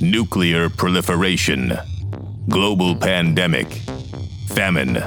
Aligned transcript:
nuclear 0.00 0.68
proliferation, 0.68 1.72
global 2.48 2.94
pandemic, 2.96 3.66
famine, 4.48 5.02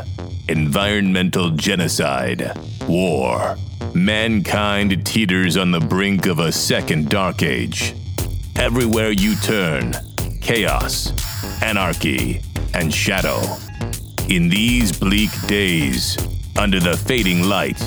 environmental 0.47 1.51
genocide, 1.51 2.51
war. 2.87 3.55
Mankind 3.93 5.05
teeters 5.05 5.57
on 5.57 5.71
the 5.71 5.79
brink 5.79 6.25
of 6.25 6.39
a 6.39 6.51
second 6.51 7.09
dark 7.09 7.43
age. 7.43 7.95
Everywhere 8.55 9.11
you 9.11 9.35
turn, 9.35 9.93
chaos, 10.41 11.11
anarchy, 11.61 12.41
and 12.73 12.93
shadow. 12.93 13.41
In 14.27 14.49
these 14.49 14.97
bleak 14.97 15.31
days, 15.47 16.17
under 16.57 16.79
the 16.79 16.97
fading 16.97 17.43
light, 17.43 17.81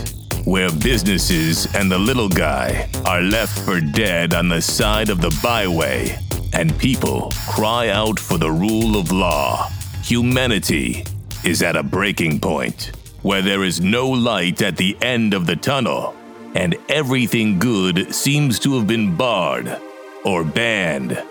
where 0.45 0.71
businesses 0.71 1.73
and 1.75 1.91
the 1.91 1.99
little 1.99 2.29
guy 2.29 2.89
are 3.05 3.23
left 3.23 3.59
for 3.61 3.81
dead 3.81 4.35
on 4.35 4.49
the 4.49 4.61
side 4.61 5.09
of 5.09 5.21
the 5.21 5.39
byway, 5.43 6.19
and 6.53 6.79
people 6.79 7.33
cry 7.49 7.89
out 7.89 8.19
for 8.19 8.39
the 8.39 8.51
rule 8.51 8.97
of 8.97 9.11
law, 9.11 9.69
humanity 10.03 11.05
is 11.45 11.63
at 11.63 11.77
a 11.77 11.83
breaking 11.83 12.39
point 12.41 12.93
where 13.23 13.43
there 13.43 13.65
is 13.65 13.81
no 13.81 14.09
light 14.09 14.63
at 14.63 14.77
the 14.77 14.97
end 15.01 15.33
of 15.33 15.47
the 15.47 15.57
tunnel, 15.57 16.15
and 16.55 16.77
everything 16.89 17.59
good 17.59 18.15
seems 18.15 18.59
to 18.59 18.75
have 18.77 18.87
been 18.87 19.17
barred, 19.17 19.81
or 20.25 20.45
banned, 20.45 21.23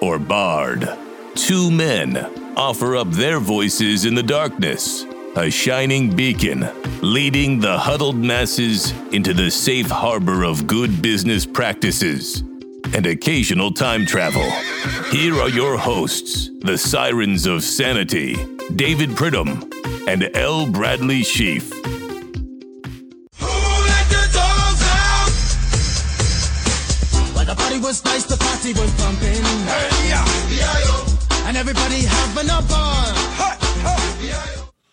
or 0.00 0.18
barred. 0.18 0.88
Two 1.34 1.70
men 1.70 2.16
offer 2.56 2.96
up 2.96 3.10
their 3.10 3.38
voices 3.38 4.04
in 4.04 4.14
the 4.14 4.22
darkness 4.22 5.04
a 5.36 5.48
shining 5.48 6.14
beacon 6.14 6.68
leading 7.02 7.60
the 7.60 7.78
huddled 7.78 8.16
masses 8.16 8.90
into 9.12 9.32
the 9.32 9.48
safe 9.48 9.88
harbor 9.88 10.42
of 10.42 10.66
good 10.66 11.00
business 11.00 11.46
practices 11.46 12.42
and 12.94 13.06
occasional 13.06 13.72
time 13.72 14.06
travel. 14.06 14.48
Here 15.10 15.34
are 15.40 15.48
your 15.48 15.76
hosts, 15.76 16.50
the 16.60 16.76
Sirens 16.76 17.46
of 17.46 17.62
Sanity, 17.62 18.36
David 18.76 19.10
Pridham 19.10 19.70
and 20.08 20.30
L. 20.36 20.66
Bradley 20.66 21.22
Sheafe. 21.22 21.80
was 27.90 28.04
nice, 28.04 28.24
the 28.24 28.36
party 28.36 28.72
was 28.72 28.92
pumping. 29.02 29.42
Hey, 29.66 30.10
yeah. 30.10 31.48
And 31.48 31.56
everybody 31.56 32.02
having 32.04 32.48
a 32.48 32.62
ball. 32.62 33.00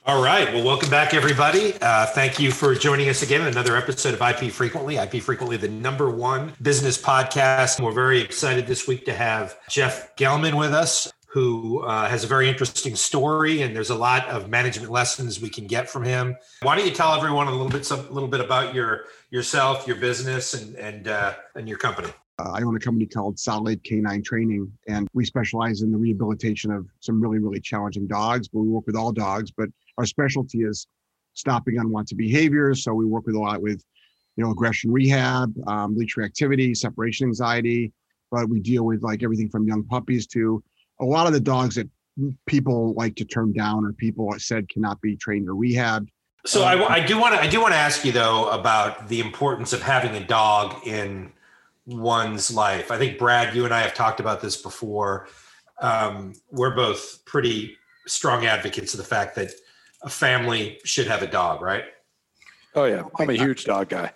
All 0.08 0.24
right. 0.24 0.54
Well, 0.54 0.64
welcome 0.64 0.90
back, 0.90 1.14
everybody. 1.14 1.74
Uh, 1.82 2.06
thank 2.06 2.40
you 2.40 2.50
for 2.50 2.74
joining 2.74 3.10
us 3.10 3.24
again. 3.24 3.46
Another 3.46 3.76
episode 3.76 4.14
of 4.14 4.22
IP 4.22 4.54
Frequently. 4.54 4.96
IP 4.96 5.22
Frequently, 5.22 5.58
the 5.58 5.68
number 5.68 6.10
one 6.10 6.54
business 6.62 6.98
podcast. 6.98 7.84
We're 7.84 7.92
very 7.92 8.22
excited 8.22 8.68
this 8.68 8.88
week 8.88 9.04
to 9.08 9.14
have 9.14 9.58
Jeff 9.68 10.16
Gelman 10.16 10.58
with 10.58 10.74
us, 10.74 11.12
who 11.28 11.82
uh, 11.82 12.08
has 12.08 12.24
a 12.24 12.28
very 12.28 12.48
interesting 12.48 12.96
story, 12.96 13.64
and 13.64 13.76
there's 13.76 13.90
a 13.90 13.96
lot 13.96 14.26
of 14.30 14.48
management 14.48 14.94
lessons 14.94 15.42
we 15.42 15.50
can 15.50 15.68
get 15.68 15.90
from 15.90 16.06
him. 16.06 16.38
Why 16.62 16.78
don't 16.78 16.88
you 16.88 16.94
tell 16.94 17.14
everyone 17.14 17.50
a 17.50 17.52
little 17.52 17.68
bit, 17.68 17.86
some, 17.86 18.00
a 18.08 18.10
little 18.10 18.30
bit 18.30 18.40
about 18.40 18.74
your 18.74 19.08
yourself, 19.30 19.86
your 19.88 19.98
business, 19.98 20.54
and 20.54 20.78
and 20.78 21.10
uh, 21.10 21.34
and 21.54 21.68
your 21.68 21.80
company? 21.80 22.14
Uh, 22.40 22.52
I 22.52 22.62
own 22.62 22.76
a 22.76 22.80
company 22.80 23.08
called 23.08 23.40
Solid 23.40 23.84
Canine 23.84 24.22
Training, 24.22 24.72
and 24.88 25.08
we 25.14 25.26
specialize 25.26 25.82
in 25.82 25.92
the 25.92 25.98
rehabilitation 25.98 26.72
of 26.72 26.86
some 27.00 27.20
really, 27.20 27.40
really 27.40 27.60
challenging 27.60 28.08
dogs. 28.08 28.48
But 28.48 28.60
we 28.60 28.68
work 28.68 28.86
with 28.86 28.96
all 28.96 29.12
dogs, 29.12 29.52
but 29.52 29.70
our 29.98 30.06
specialty 30.06 30.60
is 30.60 30.88
stopping 31.34 31.78
unwanted 31.80 32.18
behaviors. 32.18 32.84
So 32.84 32.94
we 32.94 33.06
work 33.06 33.26
with 33.26 33.36
a 33.36 33.40
lot 33.40 33.62
with, 33.62 33.84
you 34.36 34.44
know, 34.44 34.52
aggression 34.52 34.92
rehab, 34.92 35.54
um, 35.68 35.98
leash 35.98 36.16
reactivity, 36.16 36.78
separation 36.78 37.28
anxiety. 37.28 37.92
But 38.30 38.50
we 38.50 38.60
deal 38.60 38.84
with 38.84 39.02
like 39.02 39.24
everything 39.24 39.50
from 39.50 39.68
young 39.68 39.84
puppies 39.84 40.28
to 40.28 40.64
a 41.00 41.06
lot 41.06 41.28
of 41.28 41.34
the 41.34 41.40
dogs 41.40 41.76
that 41.76 41.90
people 42.46 42.94
like 42.94 43.16
to 43.16 43.26
turn 43.26 43.54
down 43.54 43.86
or 43.86 43.94
people 43.94 44.32
said 44.38 44.70
cannot 44.70 45.00
be 45.02 45.16
trained 45.16 45.48
or 45.48 45.54
rehabbed. 45.54 46.10
So 46.46 46.64
I, 46.64 46.96
I 46.96 47.06
do 47.06 47.20
want 47.20 47.36
to 47.36 47.42
I 47.42 47.48
do 47.48 47.62
want 47.62 47.74
to 47.74 47.78
ask 47.78 48.06
you 48.06 48.12
though 48.12 48.50
about 48.50 49.08
the 49.08 49.20
importance 49.20 49.74
of 49.74 49.82
having 49.82 50.16
a 50.16 50.26
dog 50.26 50.88
in 50.88 51.32
one's 51.88 52.54
life. 52.54 52.92
I 52.92 52.98
think 52.98 53.18
Brad, 53.18 53.56
you 53.56 53.66
and 53.66 53.74
I 53.74 53.82
have 53.82 53.94
talked 53.94 54.20
about 54.20 54.42
this 54.42 54.62
before. 54.62 55.28
Um, 55.82 56.34
we're 56.52 56.76
both 56.76 57.24
pretty 57.26 57.78
strong 58.06 58.46
advocates 58.46 58.94
of 58.94 59.00
the 59.00 59.06
fact 59.06 59.36
that 59.36 59.52
a 60.04 60.10
family 60.10 60.80
should 60.84 61.08
have 61.08 61.24
a 61.24 61.28
dog, 61.28 61.62
right? 61.62 61.86
Oh 62.76 62.86
yeah, 62.86 63.04
I'm 63.18 63.30
a 63.30 63.34
huge 63.34 63.66
dog 63.66 63.90
guy. 63.90 64.12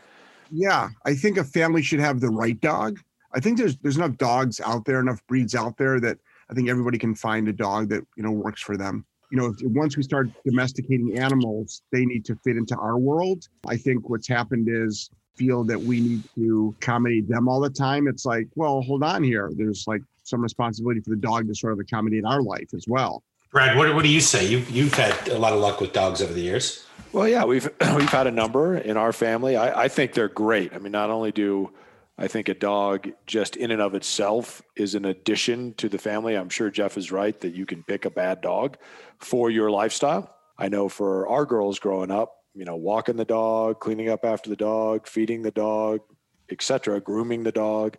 Yeah, 0.52 0.90
I 1.06 1.16
think 1.16 1.38
a 1.38 1.44
family 1.44 1.82
should 1.82 2.00
have 2.00 2.20
the 2.20 2.30
right 2.30 2.60
dog. 2.60 3.00
I 3.34 3.40
think 3.40 3.58
there's 3.58 3.78
there's 3.78 3.98
enough 3.98 4.18
dogs 4.18 4.60
out 4.60 4.86
there, 4.86 5.00
enough 5.00 5.26
breeds 5.28 5.56
out 5.56 5.78
there 5.78 6.00
that 6.02 6.18
I 6.50 6.54
think 6.54 6.70
everybody 6.70 6.98
can 6.98 7.16
find 7.16 7.48
a 7.48 7.54
dog 7.54 7.90
that 7.90 8.06
you 8.18 8.24
know 8.24 8.32
works 8.32 8.62
for 8.62 8.78
them. 8.78 9.06
You 9.32 9.38
know, 9.38 9.46
if, 9.46 9.56
once 9.62 9.96
we 9.96 10.04
start 10.04 10.30
domesticating 10.46 11.18
animals, 11.18 11.84
they 11.92 12.06
need 12.06 12.26
to 12.26 12.36
fit 12.44 12.58
into 12.58 12.76
our 12.76 12.98
world. 12.98 13.48
I 13.66 13.78
think 13.78 14.10
what's 14.10 14.28
happened 14.28 14.68
is 14.70 15.10
feel 15.42 15.64
that 15.64 15.82
we 15.82 16.02
need 16.02 16.24
to 16.36 16.76
accommodate 16.78 17.28
them 17.28 17.50
all 17.50 17.60
the 17.60 17.70
time. 17.70 18.08
It's 18.08 18.26
like, 18.26 18.48
well, 18.56 18.82
hold 18.82 19.04
on 19.04 19.24
here. 19.24 19.50
There's 19.56 19.88
like 19.88 20.02
some 20.24 20.42
responsibility 20.42 21.02
for 21.02 21.10
the 21.10 21.16
dog 21.16 21.48
to 21.48 21.56
sort 21.56 21.74
of 21.74 21.80
accommodate 21.80 22.26
our 22.26 22.44
life 22.44 22.70
as 22.76 22.86
well. 22.88 23.24
Brad, 23.52 23.76
what, 23.76 23.94
what 23.96 24.04
do 24.04 24.10
you 24.10 24.22
say? 24.22 24.48
You've, 24.48 24.70
you've 24.70 24.94
had 24.94 25.30
a 25.30 25.40
lot 25.40 25.52
of 25.52 25.60
luck 25.60 25.82
with 25.82 25.94
dogs 25.94 26.22
over 26.22 26.32
the 26.32 26.42
years. 26.42 26.86
Well, 27.12 27.28
yeah, 27.28 27.44
we've 27.44 27.68
we've 27.96 28.10
had 28.10 28.28
a 28.28 28.32
number 28.32 28.78
in 28.78 28.98
our 28.98 29.12
family. 29.12 29.58
I, 29.58 29.84
I 29.84 29.88
think 29.88 30.14
they're 30.14 30.30
great. 30.30 30.74
I 30.74 30.78
mean, 30.78 30.92
not 30.92 31.10
only 31.10 31.32
do 31.32 31.72
I 32.18 32.28
think 32.28 32.48
a 32.48 32.54
dog 32.54 33.10
just 33.26 33.56
in 33.56 33.72
and 33.72 33.82
of 33.82 33.96
itself 33.96 34.62
is 34.76 34.94
an 34.94 35.06
addition 35.06 35.74
to 35.76 35.90
the 35.90 35.98
family. 35.98 36.36
I'm 36.36 36.50
sure 36.50 36.70
Jeff 36.70 36.98
is 36.98 37.12
right 37.12 37.38
that 37.42 37.56
you 37.56 37.66
can 37.66 37.84
pick 37.84 38.06
a 38.06 38.12
bad 38.12 38.42
dog 38.42 38.78
for 39.20 39.50
your 39.50 39.72
lifestyle. 39.72 40.34
I 40.58 40.70
know 40.70 40.88
for 40.88 41.28
our 41.28 41.46
girls 41.46 41.80
growing 41.80 42.12
up, 42.12 42.41
you 42.54 42.66
know, 42.66 42.76
walking 42.76 43.16
the 43.16 43.26
dog, 43.26 43.80
cleaning 43.80 44.10
up 44.10 44.26
after 44.26 44.50
the 44.50 44.56
dog, 44.56 45.08
feeding 45.08 45.42
the 45.42 45.52
dog, 45.52 46.02
etc., 46.50 47.00
grooming 47.00 47.44
the 47.44 47.52
dog 47.52 47.98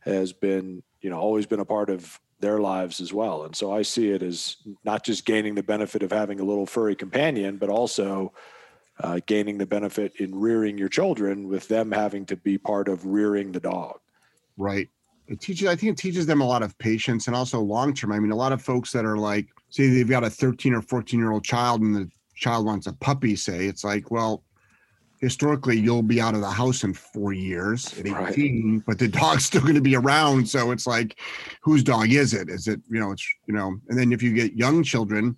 has 0.00 0.32
been, 0.32 0.82
you 1.00 1.10
know, 1.10 1.18
always 1.18 1.46
been 1.46 1.60
a 1.60 1.64
part 1.64 1.88
of 1.88 2.20
their 2.40 2.58
lives 2.58 3.00
as 3.00 3.12
well. 3.12 3.44
And 3.44 3.54
so 3.54 3.72
I 3.72 3.82
see 3.82 4.10
it 4.10 4.22
as 4.22 4.56
not 4.84 5.04
just 5.04 5.24
gaining 5.24 5.54
the 5.54 5.62
benefit 5.62 6.02
of 6.02 6.10
having 6.10 6.40
a 6.40 6.44
little 6.44 6.66
furry 6.66 6.96
companion, 6.96 7.56
but 7.56 7.70
also 7.70 8.32
uh, 9.00 9.20
gaining 9.26 9.58
the 9.58 9.66
benefit 9.66 10.16
in 10.16 10.34
rearing 10.34 10.76
your 10.76 10.88
children 10.88 11.48
with 11.48 11.68
them 11.68 11.92
having 11.92 12.26
to 12.26 12.36
be 12.36 12.58
part 12.58 12.88
of 12.88 13.06
rearing 13.06 13.52
the 13.52 13.60
dog. 13.60 14.00
Right. 14.56 14.88
It 15.28 15.40
teaches, 15.40 15.68
I 15.68 15.76
think 15.76 15.92
it 15.92 15.98
teaches 15.98 16.26
them 16.26 16.40
a 16.40 16.46
lot 16.46 16.62
of 16.62 16.76
patience 16.78 17.28
and 17.28 17.36
also 17.36 17.60
long 17.60 17.94
term. 17.94 18.12
I 18.12 18.18
mean, 18.18 18.32
a 18.32 18.36
lot 18.36 18.52
of 18.52 18.60
folks 18.60 18.90
that 18.92 19.04
are 19.04 19.16
like, 19.16 19.46
say 19.70 19.88
they've 19.88 20.08
got 20.08 20.24
a 20.24 20.30
13 20.30 20.74
or 20.74 20.82
14 20.82 21.18
year 21.18 21.30
old 21.30 21.44
child 21.44 21.80
and 21.80 21.94
the 21.94 22.10
child 22.34 22.66
wants 22.66 22.86
a 22.86 22.92
puppy, 22.94 23.36
say, 23.36 23.66
it's 23.66 23.84
like, 23.84 24.10
well, 24.10 24.42
historically 25.22 25.78
you'll 25.78 26.02
be 26.02 26.20
out 26.20 26.34
of 26.34 26.40
the 26.40 26.50
house 26.50 26.82
in 26.82 26.92
four 26.92 27.32
years 27.32 27.96
at 27.96 28.06
18 28.06 28.12
right. 28.74 28.86
but 28.86 28.98
the 28.98 29.06
dog's 29.20 29.44
still 29.44 29.60
going 29.62 29.74
to 29.74 29.80
be 29.80 29.94
around 29.94 30.46
so 30.48 30.72
it's 30.72 30.84
like 30.84 31.20
whose 31.62 31.84
dog 31.84 32.10
is 32.10 32.34
it? 32.34 32.50
Is 32.50 32.66
it 32.66 32.80
you 32.90 32.98
know 32.98 33.12
it's 33.12 33.24
you 33.46 33.54
know 33.54 33.68
and 33.88 33.96
then 33.96 34.12
if 34.12 34.20
you 34.20 34.34
get 34.34 34.54
young 34.54 34.82
children 34.82 35.36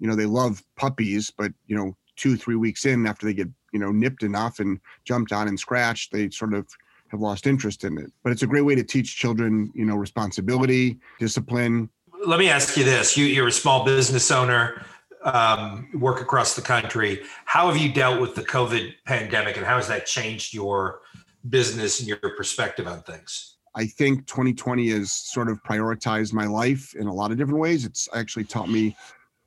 you 0.00 0.08
know 0.08 0.16
they 0.16 0.26
love 0.26 0.60
puppies 0.76 1.30
but 1.30 1.52
you 1.68 1.76
know 1.76 1.96
two 2.16 2.36
three 2.36 2.56
weeks 2.56 2.84
in 2.84 3.06
after 3.06 3.24
they 3.24 3.32
get 3.32 3.48
you 3.72 3.78
know 3.78 3.92
nipped 3.92 4.24
enough 4.24 4.58
and 4.58 4.80
jumped 5.04 5.30
on 5.30 5.46
and 5.46 5.58
scratched 5.58 6.10
they 6.10 6.28
sort 6.30 6.52
of 6.52 6.66
have 7.12 7.20
lost 7.20 7.46
interest 7.46 7.84
in 7.84 7.98
it. 7.98 8.10
But 8.24 8.32
it's 8.32 8.42
a 8.42 8.46
great 8.46 8.62
way 8.62 8.74
to 8.74 8.82
teach 8.82 9.16
children 9.16 9.70
you 9.74 9.84
know 9.84 9.94
responsibility 9.94 10.98
discipline. 11.20 11.88
Let 12.26 12.38
me 12.38 12.48
ask 12.48 12.76
you 12.76 12.84
this. 12.84 13.16
You, 13.16 13.26
you're 13.26 13.48
a 13.48 13.52
small 13.52 13.84
business 13.84 14.30
owner 14.30 14.84
um, 15.24 15.88
work 15.94 16.20
across 16.20 16.54
the 16.54 16.62
country. 16.62 17.22
How 17.44 17.70
have 17.70 17.80
you 17.80 17.92
dealt 17.92 18.20
with 18.20 18.34
the 18.34 18.42
COVID 18.42 18.94
pandemic, 19.06 19.56
and 19.56 19.66
how 19.66 19.76
has 19.76 19.88
that 19.88 20.06
changed 20.06 20.54
your 20.54 21.00
business 21.48 22.00
and 22.00 22.08
your 22.08 22.18
perspective 22.18 22.86
on 22.86 23.02
things? 23.02 23.56
I 23.74 23.86
think 23.86 24.26
2020 24.26 24.90
has 24.90 25.12
sort 25.12 25.48
of 25.48 25.62
prioritized 25.62 26.32
my 26.32 26.46
life 26.46 26.94
in 26.94 27.06
a 27.06 27.12
lot 27.12 27.30
of 27.30 27.38
different 27.38 27.60
ways. 27.60 27.84
It's 27.84 28.08
actually 28.14 28.44
taught 28.44 28.68
me 28.68 28.94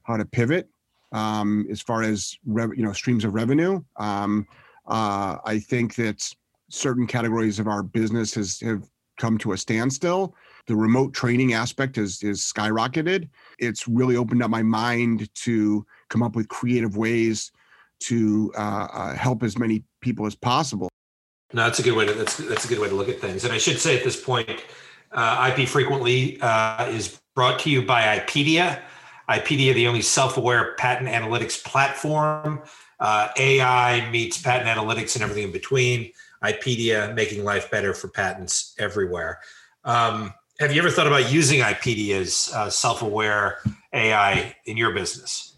how 0.03 0.17
to 0.17 0.25
pivot 0.25 0.67
um, 1.11 1.67
as 1.69 1.81
far 1.81 2.03
as 2.03 2.37
rev- 2.45 2.75
you 2.75 2.83
know 2.83 2.93
streams 2.93 3.23
of 3.23 3.33
revenue. 3.33 3.83
Um, 3.97 4.47
uh, 4.87 5.37
I 5.45 5.59
think 5.59 5.95
that 5.95 6.27
certain 6.69 7.07
categories 7.07 7.59
of 7.59 7.67
our 7.67 7.83
business 7.83 8.33
has 8.35 8.59
have 8.61 8.89
come 9.17 9.37
to 9.39 9.53
a 9.53 9.57
standstill 9.57 10.35
the 10.67 10.75
remote 10.75 11.13
training 11.13 11.53
aspect 11.53 11.97
is 11.97 12.23
is 12.23 12.41
skyrocketed. 12.41 13.29
It's 13.59 13.87
really 13.87 14.15
opened 14.15 14.43
up 14.43 14.49
my 14.49 14.63
mind 14.63 15.33
to 15.35 15.85
come 16.09 16.23
up 16.23 16.35
with 16.35 16.47
creative 16.47 16.97
ways 16.97 17.51
to 18.01 18.51
uh, 18.57 18.87
uh, 18.91 19.13
help 19.15 19.43
as 19.43 19.57
many 19.57 19.83
people 20.01 20.25
as 20.25 20.35
possible. 20.35 20.89
No, 21.53 21.63
that's 21.63 21.79
a 21.79 21.83
good 21.83 21.95
way 21.95 22.05
to 22.05 22.13
that's 22.13 22.37
that's 22.37 22.65
a 22.65 22.67
good 22.67 22.79
way 22.79 22.89
to 22.89 22.95
look 22.95 23.09
at 23.09 23.19
things. 23.19 23.43
And 23.43 23.53
I 23.53 23.57
should 23.57 23.79
say 23.79 23.97
at 23.97 24.03
this 24.03 24.21
point, 24.21 24.63
uh, 25.11 25.53
IP 25.55 25.67
frequently 25.67 26.39
uh, 26.41 26.89
is 26.89 27.19
brought 27.35 27.59
to 27.61 27.69
you 27.69 27.81
by 27.81 28.19
IPEDIA. 28.19 28.81
IPEDIA, 29.29 29.73
the 29.73 29.87
only 29.87 30.01
self-aware 30.01 30.75
patent 30.75 31.09
analytics 31.09 31.63
platform. 31.63 32.61
Uh, 32.99 33.29
AI 33.37 34.09
meets 34.11 34.41
patent 34.41 34.67
analytics 34.67 35.15
and 35.15 35.23
everything 35.23 35.45
in 35.45 35.51
between. 35.51 36.11
IPEDIA 36.43 37.13
making 37.13 37.43
life 37.43 37.71
better 37.71 37.93
for 37.93 38.07
patents 38.07 38.75
everywhere. 38.77 39.39
Um, 39.83 40.33
Have 40.59 40.71
you 40.73 40.79
ever 40.79 40.89
thought 40.89 41.07
about 41.07 41.31
using 41.31 41.59
IPEDIA's 41.59 42.51
uh, 42.53 42.69
self-aware 42.69 43.59
AI 43.93 44.55
in 44.65 44.77
your 44.77 44.93
business? 44.93 45.57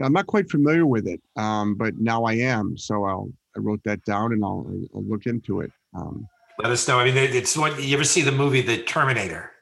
I'm 0.00 0.12
not 0.12 0.26
quite 0.26 0.48
familiar 0.48 0.86
with 0.86 1.08
it, 1.08 1.20
um, 1.36 1.74
but 1.74 1.98
now 1.98 2.24
I 2.24 2.34
am. 2.34 2.76
So 2.76 3.04
I'll 3.04 3.32
I 3.56 3.60
wrote 3.60 3.80
that 3.84 4.04
down 4.04 4.32
and 4.32 4.44
I'll, 4.44 4.66
I'll 4.94 5.04
look 5.04 5.26
into 5.26 5.60
it. 5.60 5.70
Um, 5.94 6.28
Let 6.60 6.72
us 6.72 6.86
know. 6.88 6.98
I 6.98 7.04
mean, 7.04 7.16
it's 7.16 7.56
what 7.56 7.80
you 7.80 7.94
ever 7.96 8.04
see 8.04 8.22
the 8.22 8.32
movie 8.32 8.60
The 8.60 8.82
Terminator? 8.82 9.52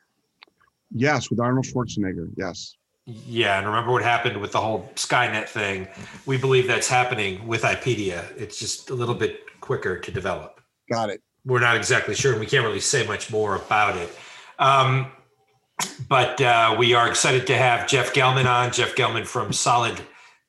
yes, 0.94 1.31
with 1.31 1.40
Arnold 1.40 1.66
Schwarzenegger. 1.66 2.31
Yes. 2.37 2.76
Yeah, 3.05 3.58
and 3.58 3.66
remember 3.66 3.90
what 3.93 4.02
happened 4.02 4.40
with 4.40 4.52
the 4.52 4.60
whole 4.60 4.90
Skynet 4.94 5.48
thing? 5.48 5.88
We 6.25 6.37
believe 6.38 6.66
that's 6.66 6.88
happening 6.88 7.46
with 7.46 7.62
IPEDIA. 7.62 8.38
It's 8.38 8.58
just 8.58 8.90
a 8.90 8.94
little 8.94 9.14
bit 9.14 9.40
quicker 9.60 9.98
to 9.98 10.10
develop. 10.10 10.60
Got 10.90 11.10
it. 11.10 11.20
We're 11.44 11.60
not 11.60 11.76
exactly 11.76 12.14
sure, 12.14 12.32
and 12.32 12.40
we 12.40 12.46
can't 12.46 12.64
really 12.64 12.81
say 12.81 13.06
much 13.06 13.31
more 13.31 13.56
about 13.56 13.96
it. 13.96 14.10
Um, 14.58 15.12
but 16.08 16.40
uh, 16.40 16.76
we 16.78 16.94
are 16.94 17.08
excited 17.08 17.46
to 17.49 17.56
have 17.56 17.88
Jeff 17.88 18.14
Gelman 18.14 18.46
on. 18.46 18.72
Jeff 18.72 18.94
Gelman 18.94 19.26
from 19.26 19.52
Solid 19.52 20.00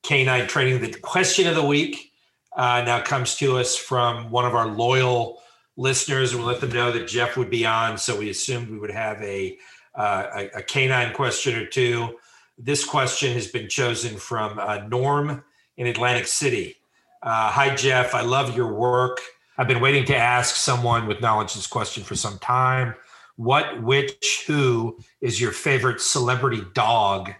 Canine 0.03 0.47
Training. 0.47 0.81
The 0.81 0.97
question 0.99 1.47
of 1.47 1.55
the 1.55 1.65
week 1.65 2.11
uh, 2.55 2.83
now 2.85 3.01
comes 3.01 3.35
to 3.35 3.57
us 3.57 3.75
from 3.75 4.29
one 4.29 4.45
of 4.45 4.55
our 4.55 4.67
loyal 4.67 5.39
listeners. 5.77 6.35
We'll 6.35 6.45
let 6.45 6.61
them 6.61 6.71
know 6.71 6.91
that 6.91 7.07
Jeff 7.07 7.37
would 7.37 7.49
be 7.49 7.65
on, 7.65 7.97
so 7.97 8.17
we 8.17 8.29
assumed 8.29 8.69
we 8.69 8.77
would 8.77 8.91
have 8.91 9.21
a 9.21 9.57
uh, 9.95 10.27
a, 10.35 10.59
a 10.59 10.63
canine 10.63 11.13
question 11.13 11.55
or 11.55 11.65
two. 11.65 12.17
This 12.57 12.83
question 12.83 13.33
has 13.33 13.47
been 13.47 13.69
chosen 13.69 14.17
from 14.17 14.59
uh, 14.59 14.79
Norm 14.87 15.43
in 15.77 15.87
Atlantic 15.87 16.27
City. 16.27 16.77
Uh, 17.21 17.51
Hi, 17.51 17.75
Jeff. 17.75 18.13
I 18.13 18.21
love 18.21 18.55
your 18.55 18.73
work. 18.73 19.19
I've 19.57 19.67
been 19.67 19.81
waiting 19.81 20.05
to 20.05 20.15
ask 20.15 20.55
someone 20.55 21.07
with 21.07 21.21
knowledge 21.21 21.53
this 21.53 21.67
question 21.67 22.03
for 22.03 22.15
some 22.15 22.39
time. 22.39 22.95
What, 23.35 23.81
which, 23.81 24.43
who 24.47 24.97
is 25.21 25.41
your 25.41 25.51
favorite 25.51 26.01
celebrity 26.01 26.61
dog 26.73 27.31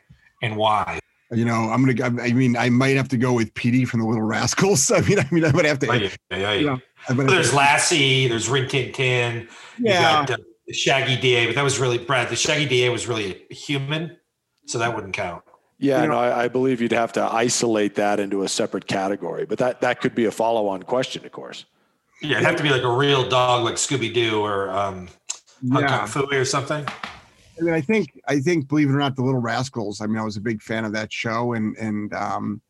and 0.41 0.55
why? 0.57 0.99
You 1.31 1.45
know, 1.45 1.69
I'm 1.71 1.85
gonna. 1.85 2.21
I 2.21 2.31
mean, 2.31 2.55
I 2.55 2.69
might 2.69 2.95
have 2.95 3.07
to 3.09 3.17
go 3.17 3.33
with 3.33 3.53
Petey 3.55 3.85
from 3.85 4.01
the 4.01 4.05
Little 4.05 4.21
Rascals. 4.23 4.91
I 4.95 5.01
mean, 5.01 5.19
I 5.19 5.27
mean, 5.31 5.45
I 5.45 5.51
would 5.51 5.65
have 5.65 5.79
to. 5.79 5.89
Oh, 5.89 5.93
yeah, 5.93 6.09
yeah, 6.29 6.37
yeah. 6.37 6.53
You 6.53 6.65
know, 6.67 6.79
I 7.09 7.13
might 7.13 7.23
have 7.23 7.31
There's 7.31 7.49
to- 7.51 7.55
Lassie, 7.55 8.27
there's 8.27 8.49
Rin 8.49 8.67
Tin 8.67 8.91
Tin, 8.91 9.47
yeah. 9.79 10.21
you 10.21 10.27
got 10.27 10.31
uh, 10.31 10.37
the 10.67 10.73
Shaggy 10.73 11.15
DA, 11.19 11.47
but 11.47 11.55
that 11.55 11.63
was 11.63 11.79
really, 11.79 11.97
Brad, 11.97 12.29
the 12.29 12.35
Shaggy 12.35 12.65
DA 12.65 12.89
was 12.89 13.07
really 13.07 13.43
a 13.49 13.53
human, 13.53 14.15
so 14.67 14.77
that 14.79 14.93
wouldn't 14.95 15.13
count. 15.13 15.43
Yeah, 15.79 16.03
You 16.03 16.09
no, 16.09 16.17
I, 16.17 16.43
I 16.43 16.47
believe 16.49 16.81
you'd 16.81 16.91
have 16.93 17.11
to 17.13 17.23
isolate 17.23 17.95
that 17.95 18.19
into 18.19 18.43
a 18.43 18.47
separate 18.47 18.87
category, 18.87 19.45
but 19.45 19.57
that 19.57 19.81
that 19.81 20.01
could 20.01 20.13
be 20.15 20.25
a 20.25 20.31
follow-on 20.31 20.83
question, 20.83 21.25
of 21.25 21.31
course. 21.31 21.65
Yeah, 22.21 22.37
it'd 22.37 22.45
have 22.45 22.55
to 22.57 22.63
be 22.63 22.69
like 22.69 22.83
a 22.83 22.95
real 22.95 23.27
dog 23.27 23.65
like 23.65 23.75
Scooby 23.75 24.13
Doo 24.13 24.39
or 24.41 24.69
um, 24.69 25.07
Hung 25.07 25.07
yeah. 25.63 26.37
Or 26.37 26.45
something. 26.45 26.85
I 27.59 27.61
mean, 27.61 27.73
I 27.73 27.81
think, 27.81 28.19
I 28.27 28.39
think, 28.39 28.67
believe 28.67 28.89
it 28.89 28.93
or 28.93 28.97
not, 28.97 29.15
the 29.15 29.23
Little 29.23 29.39
Rascals. 29.39 30.01
I 30.01 30.07
mean, 30.07 30.17
I 30.17 30.23
was 30.23 30.37
a 30.37 30.41
big 30.41 30.61
fan 30.61 30.85
of 30.85 30.93
that 30.93 31.11
show, 31.11 31.53
and 31.53 31.75
and 31.77 32.13
um, 32.13 32.61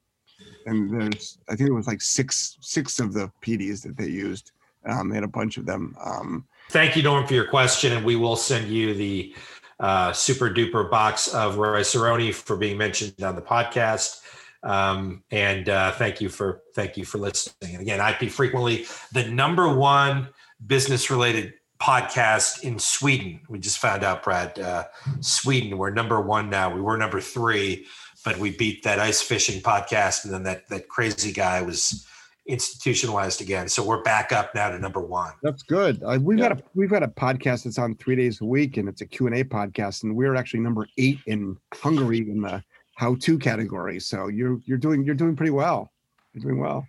and 0.66 1.02
there's, 1.02 1.38
I 1.50 1.56
think 1.56 1.70
it 1.70 1.74
was 1.74 1.88
like 1.88 2.02
six 2.02 2.58
six 2.62 3.00
of 3.00 3.14
the 3.14 3.32
Peteys 3.42 3.82
that 3.84 3.98
they 3.98 4.08
used. 4.08 4.52
Um, 4.86 5.10
they 5.10 5.16
had 5.16 5.24
a 5.24 5.30
bunch 5.30 5.58
of 5.58 5.66
them. 5.66 5.96
Um, 6.04 6.46
Thank 6.70 6.96
you, 6.96 7.04
Norm, 7.04 7.26
for 7.26 7.34
your 7.34 7.48
question, 7.48 7.94
and 7.94 8.06
we 8.06 8.16
will 8.16 8.36
send 8.36 8.70
you 8.70 8.94
the 8.94 9.34
uh, 9.80 10.12
super 10.12 10.50
duper 10.50 10.90
box 10.90 11.34
of 11.34 11.58
rice 11.58 11.94
for 11.94 12.58
being 12.58 12.78
mentioned 12.78 13.22
on 13.24 13.36
the 13.36 13.42
podcast. 13.42 14.22
Um, 14.64 15.24
and 15.32 15.68
uh, 15.68 15.92
thank 15.92 16.22
you 16.22 16.30
for 16.30 16.62
thank 16.74 16.98
you 16.98 17.06
for 17.06 17.18
listening. 17.18 17.76
And 17.76 17.82
again, 17.82 18.00
IP 18.00 18.32
frequently 18.32 18.86
the 19.12 19.30
number 19.30 19.74
one 19.74 20.30
business 20.66 21.10
related 21.10 21.54
podcast 21.84 22.64
in 22.64 22.80
Sweden. 22.80 23.42
We 23.50 23.60
just 23.60 23.78
found 23.80 24.04
out, 24.04 24.24
Brad. 24.24 24.58
Uh, 24.58 24.86
Sweden, 25.20 25.78
we're 25.78 25.90
number 25.90 26.22
one 26.22 26.50
now. 26.50 26.74
We 26.74 26.80
were 26.80 26.98
number 26.98 27.20
three, 27.20 27.86
but 28.24 28.38
we 28.38 28.56
beat 28.56 28.84
that 28.84 29.00
ice 29.00 29.22
fishing 29.22 29.62
podcast, 29.62 30.24
and 30.24 30.34
then 30.34 30.44
that 30.44 30.70
that 30.70 30.88
crazy 30.88 31.34
guy 31.34 31.62
was 31.62 32.08
institutionalized 32.46 33.42
again. 33.42 33.68
So 33.68 33.84
we're 33.86 34.02
back 34.04 34.32
up 34.32 34.54
now 34.56 34.70
to 34.70 34.80
number 34.80 35.02
one. 35.02 35.34
that's 35.44 35.64
good. 35.64 36.02
Uh, 36.04 36.18
we've 36.22 36.38
Yeah. 36.40 36.50
got 36.50 36.60
a 36.60 36.64
we've 36.74 36.90
got 36.90 37.04
a 37.04 37.08
podcast 37.08 37.66
that's 37.66 37.78
on 37.78 37.96
three 37.96 38.16
days 38.16 38.40
a 38.42 38.46
week, 38.46 38.78
and 38.78 38.88
it's 38.88 39.02
a 39.02 39.06
Q 39.06 39.28
and 39.28 39.36
A 39.36 39.44
podcast, 39.44 40.04
and 40.04 40.16
we're 40.16 40.36
actually 40.36 40.62
number 40.62 40.88
eight 40.98 41.20
in 41.28 41.58
Hungary 41.74 42.20
in 42.20 42.42
the 42.42 42.64
how 42.96 43.16
to 43.16 43.38
category. 43.38 44.00
So 44.00 44.28
you're 44.28 44.60
you're 44.66 44.78
doing 44.78 45.04
you're 45.04 45.16
doing 45.16 45.36
pretty 45.36 45.52
well. 45.52 45.92
You're 46.34 46.44
doing 46.44 46.60
well. 46.62 46.88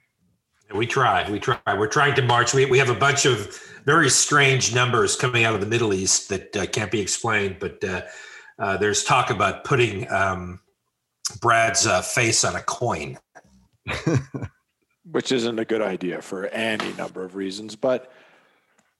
We 0.72 0.86
try. 0.86 1.28
We 1.30 1.38
try. 1.38 1.58
We're 1.76 1.88
trying 1.88 2.14
to 2.16 2.22
march. 2.22 2.54
We, 2.54 2.66
we 2.66 2.78
have 2.78 2.90
a 2.90 2.94
bunch 2.94 3.26
of 3.26 3.54
very 3.84 4.08
strange 4.10 4.74
numbers 4.74 5.14
coming 5.16 5.44
out 5.44 5.54
of 5.54 5.60
the 5.60 5.66
Middle 5.66 5.92
East 5.92 6.28
that 6.30 6.56
uh, 6.56 6.66
can't 6.66 6.90
be 6.90 7.00
explained. 7.00 7.56
But 7.60 7.84
uh, 7.84 8.02
uh, 8.58 8.76
there's 8.78 9.04
talk 9.04 9.30
about 9.30 9.64
putting 9.64 10.10
um, 10.10 10.60
Brad's 11.40 11.86
uh, 11.86 12.02
face 12.02 12.44
on 12.44 12.56
a 12.56 12.62
coin. 12.62 13.18
which 15.10 15.30
isn't 15.32 15.58
a 15.58 15.64
good 15.64 15.82
idea 15.82 16.22
for 16.22 16.46
any 16.46 16.92
number 16.94 17.24
of 17.24 17.34
reasons, 17.36 17.76
but 17.76 18.10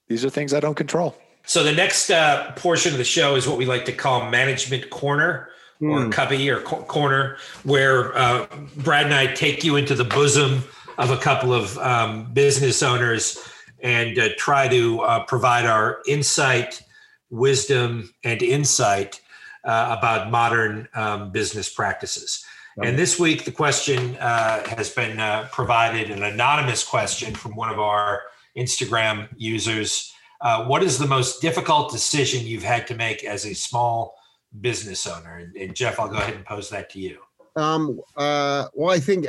these 0.08 0.24
are 0.24 0.30
things 0.30 0.52
I 0.52 0.60
don't 0.60 0.74
control. 0.74 1.16
So 1.46 1.62
the 1.62 1.72
next 1.72 2.10
uh, 2.10 2.52
portion 2.56 2.92
of 2.92 2.98
the 2.98 3.04
show 3.04 3.36
is 3.36 3.48
what 3.48 3.56
we 3.58 3.64
like 3.66 3.86
to 3.86 3.92
call 3.92 4.30
Management 4.30 4.90
Corner 4.90 5.48
or 5.80 6.04
Hmm. 6.04 6.10
Cubby 6.10 6.48
or 6.50 6.60
co- 6.60 6.82
Corner, 6.84 7.36
where 7.64 8.16
uh, 8.16 8.46
Brad 8.76 9.06
and 9.06 9.14
I 9.14 9.26
take 9.34 9.64
you 9.64 9.76
into 9.76 9.94
the 9.94 10.04
bosom 10.04 10.62
of 10.98 11.10
a 11.10 11.16
couple 11.16 11.52
of 11.52 11.76
um, 11.78 12.32
business 12.32 12.82
owners 12.82 13.38
and 13.82 14.18
uh, 14.18 14.28
try 14.38 14.68
to 14.68 15.00
uh, 15.00 15.24
provide 15.24 15.66
our 15.66 16.02
insight, 16.06 16.82
wisdom, 17.30 18.12
and 18.24 18.42
insight 18.42 19.20
uh, 19.64 19.96
about 19.98 20.30
modern 20.30 20.88
um, 20.94 21.30
business 21.30 21.68
practices. 21.68 22.44
And 22.82 22.98
this 22.98 23.20
week, 23.20 23.44
the 23.44 23.52
question 23.52 24.16
uh, 24.16 24.66
has 24.76 24.90
been 24.90 25.20
uh, 25.20 25.48
provided 25.52 26.10
an 26.10 26.24
anonymous 26.24 26.82
question 26.82 27.32
from 27.34 27.54
one 27.54 27.70
of 27.70 27.78
our 27.78 28.22
Instagram 28.56 29.28
users. 29.36 30.12
Uh, 30.40 30.64
what 30.64 30.82
is 30.82 30.98
the 30.98 31.06
most 31.06 31.40
difficult 31.40 31.92
decision 31.92 32.44
you've 32.44 32.64
had 32.64 32.86
to 32.88 32.94
make 32.96 33.22
as 33.22 33.46
a 33.46 33.54
small 33.54 34.16
business 34.60 35.06
owner? 35.06 35.36
And, 35.36 35.54
and 35.56 35.76
Jeff, 35.76 36.00
I'll 36.00 36.08
go 36.08 36.16
ahead 36.16 36.34
and 36.34 36.44
pose 36.44 36.68
that 36.70 36.90
to 36.90 36.98
you. 36.98 37.20
Um. 37.54 38.00
Uh. 38.16 38.66
Well, 38.74 38.90
I 38.90 38.98
think 38.98 39.26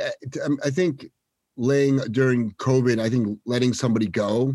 I 0.64 0.70
think 0.70 1.08
laying 1.56 1.98
during 2.10 2.52
COVID. 2.52 3.00
I 3.00 3.08
think 3.08 3.38
letting 3.46 3.72
somebody 3.72 4.06
go. 4.06 4.54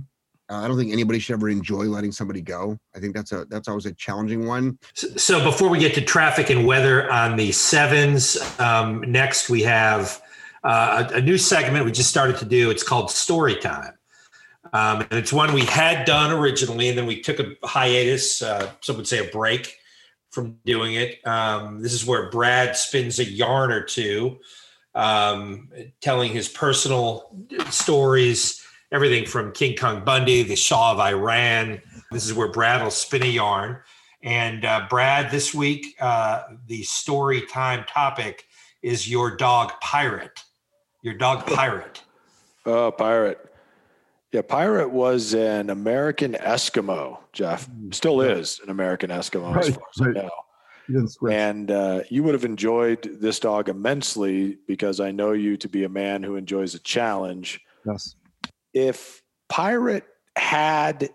Uh, 0.49 0.55
I 0.55 0.67
don't 0.67 0.77
think 0.77 0.91
anybody 0.91 1.19
should 1.19 1.33
ever 1.33 1.49
enjoy 1.49 1.83
letting 1.85 2.11
somebody 2.11 2.41
go. 2.41 2.77
I 2.95 2.99
think 2.99 3.15
that's 3.15 3.31
a 3.31 3.45
that's 3.45 3.67
always 3.67 3.85
a 3.85 3.93
challenging 3.93 4.45
one. 4.45 4.77
So, 4.93 5.07
so 5.15 5.43
before 5.43 5.69
we 5.69 5.79
get 5.79 5.93
to 5.95 6.01
traffic 6.01 6.49
and 6.49 6.65
weather 6.65 7.09
on 7.09 7.37
the 7.37 7.51
sevens, 7.53 8.37
um, 8.59 9.01
next 9.09 9.49
we 9.49 9.61
have 9.61 10.21
uh, 10.63 11.09
a, 11.09 11.17
a 11.17 11.21
new 11.21 11.37
segment 11.37 11.85
we 11.85 11.91
just 11.91 12.09
started 12.09 12.37
to 12.37 12.45
do. 12.45 12.69
It's 12.69 12.83
called 12.83 13.09
Story 13.09 13.55
Time. 13.55 13.93
Um, 14.73 15.01
and 15.01 15.13
it's 15.13 15.33
one 15.33 15.53
we 15.53 15.65
had 15.65 16.05
done 16.05 16.31
originally, 16.31 16.89
and 16.89 16.97
then 16.97 17.05
we 17.05 17.21
took 17.21 17.39
a 17.39 17.55
hiatus. 17.63 18.41
Uh, 18.41 18.71
some 18.81 18.97
would 18.97 19.07
say 19.07 19.25
a 19.25 19.29
break 19.31 19.77
from 20.29 20.57
doing 20.65 20.95
it. 20.95 21.25
Um, 21.27 21.81
this 21.81 21.93
is 21.93 22.05
where 22.05 22.29
Brad 22.29 22.75
spins 22.77 23.19
a 23.19 23.25
yarn 23.25 23.71
or 23.71 23.83
two, 23.83 24.39
um, 24.95 25.69
telling 26.01 26.31
his 26.31 26.49
personal 26.49 27.35
stories, 27.69 28.61
everything 28.91 29.25
from 29.25 29.51
King 29.51 29.75
Kong 29.75 30.03
Bundy, 30.03 30.43
the 30.43 30.55
Shah 30.55 30.93
of 30.93 30.99
Iran. 30.99 31.81
This 32.11 32.25
is 32.25 32.33
where 32.33 32.49
Brad 32.49 32.83
will 32.83 32.91
spin 32.91 33.23
a 33.23 33.27
yarn. 33.27 33.79
And 34.23 34.65
uh, 34.65 34.85
Brad, 34.89 35.31
this 35.31 35.53
week, 35.53 35.95
uh, 35.99 36.43
the 36.67 36.83
story 36.83 37.41
time 37.47 37.85
topic 37.87 38.43
is 38.83 39.09
your 39.09 39.35
dog 39.35 39.71
pirate. 39.81 40.43
Your 41.01 41.15
dog 41.15 41.45
pirate. 41.55 42.03
Oh, 42.65 42.91
pirate. 42.91 43.39
Yeah, 44.31 44.43
pirate 44.43 44.89
was 44.89 45.33
an 45.33 45.69
American 45.69 46.33
Eskimo, 46.33 47.17
Jeff. 47.33 47.67
Still 47.91 48.21
is 48.21 48.61
an 48.63 48.69
American 48.69 49.09
Eskimo, 49.09 49.57
as 49.57 49.75
far 49.75 49.83
as 49.93 50.01
I 50.01 50.11
know. 50.11 50.29
You 50.91 50.97
didn't 50.97 51.13
switch. 51.13 51.33
And 51.33 51.71
uh, 51.71 52.01
you 52.09 52.21
would 52.23 52.33
have 52.33 52.43
enjoyed 52.43 53.17
this 53.21 53.39
dog 53.39 53.69
immensely 53.69 54.57
because 54.67 54.99
I 54.99 55.11
know 55.11 55.31
you 55.31 55.55
to 55.55 55.69
be 55.69 55.85
a 55.85 55.89
man 55.89 56.21
who 56.21 56.35
enjoys 56.35 56.75
a 56.75 56.79
challenge. 56.79 57.61
Yes. 57.85 58.15
If 58.73 59.23
Pirate 59.47 60.03
had 60.35 61.09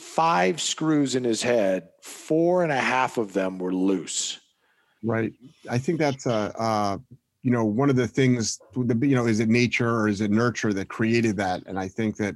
five 0.00 0.60
screws 0.60 1.14
in 1.14 1.22
his 1.22 1.40
head, 1.40 1.90
four 2.02 2.64
and 2.64 2.72
a 2.72 2.80
half 2.80 3.16
of 3.16 3.32
them 3.32 3.60
were 3.60 3.72
loose. 3.72 4.40
Right. 5.04 5.32
I 5.70 5.78
think 5.78 6.00
that's 6.00 6.26
uh, 6.26 6.50
uh 6.58 6.98
you 7.44 7.52
know 7.52 7.64
one 7.64 7.90
of 7.90 7.94
the 7.94 8.08
things 8.08 8.58
the 8.74 9.06
you 9.06 9.14
know 9.14 9.26
is 9.26 9.38
it 9.38 9.48
nature 9.48 9.88
or 9.88 10.08
is 10.08 10.20
it 10.20 10.32
nurture 10.32 10.72
that 10.72 10.88
created 10.88 11.36
that 11.36 11.62
and 11.66 11.78
I 11.78 11.86
think 11.86 12.16
that 12.16 12.34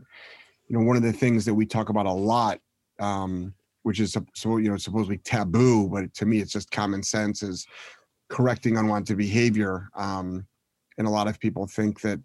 you 0.69 0.79
know 0.79 0.85
one 0.85 0.97
of 0.97 1.03
the 1.03 1.12
things 1.12 1.45
that 1.47 1.55
we 1.55 1.67
talk 1.67 1.89
about 1.89 2.07
a 2.07 2.12
lot 2.12 2.61
um 3.00 3.53
which 3.83 4.01
is 4.01 4.17
so 4.35 4.57
you 4.59 4.71
know 4.71 4.77
supposedly 4.77 5.19
taboo 5.19 5.89
but 5.89 6.13
to 6.15 6.27
me 6.27 6.41
it's 6.41 6.53
just 6.53 6.71
common 6.71 7.03
sense 7.03 7.43
is 7.43 7.67
correcting 8.29 8.77
unwanted 8.77 9.17
behavior 9.17 9.89
um 9.95 10.47
and 10.99 11.07
a 11.07 11.11
lot 11.11 11.27
of 11.27 11.41
people 11.41 11.67
think 11.67 12.01
that 12.01 12.21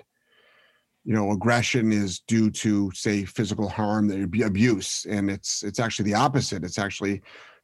you 1.05 1.13
know 1.13 1.31
aggression 1.31 1.91
is 1.91 2.19
due 2.19 2.49
to 2.49 2.91
say 2.91 3.23
physical 3.23 3.69
harm 3.69 4.07
the 4.07 4.43
abuse 4.43 5.05
and 5.09 5.29
it's 5.29 5.63
it's 5.63 5.79
actually 5.79 6.11
the 6.11 6.17
opposite. 6.17 6.63
It's 6.63 6.79
actually 6.79 7.21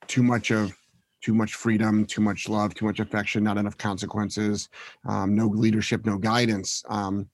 too 0.07 0.23
much 0.23 0.51
of 0.51 0.73
too 1.21 1.33
much 1.33 1.55
freedom 1.55 2.05
too 2.05 2.21
much 2.21 2.47
love 2.47 2.73
too 2.73 2.85
much 2.85 2.99
affection 2.99 3.43
not 3.43 3.57
enough 3.57 3.77
consequences 3.77 4.69
um, 5.07 5.35
no 5.35 5.47
leadership 5.47 6.05
no 6.05 6.17
guidance 6.17 6.83
um, 6.89 7.27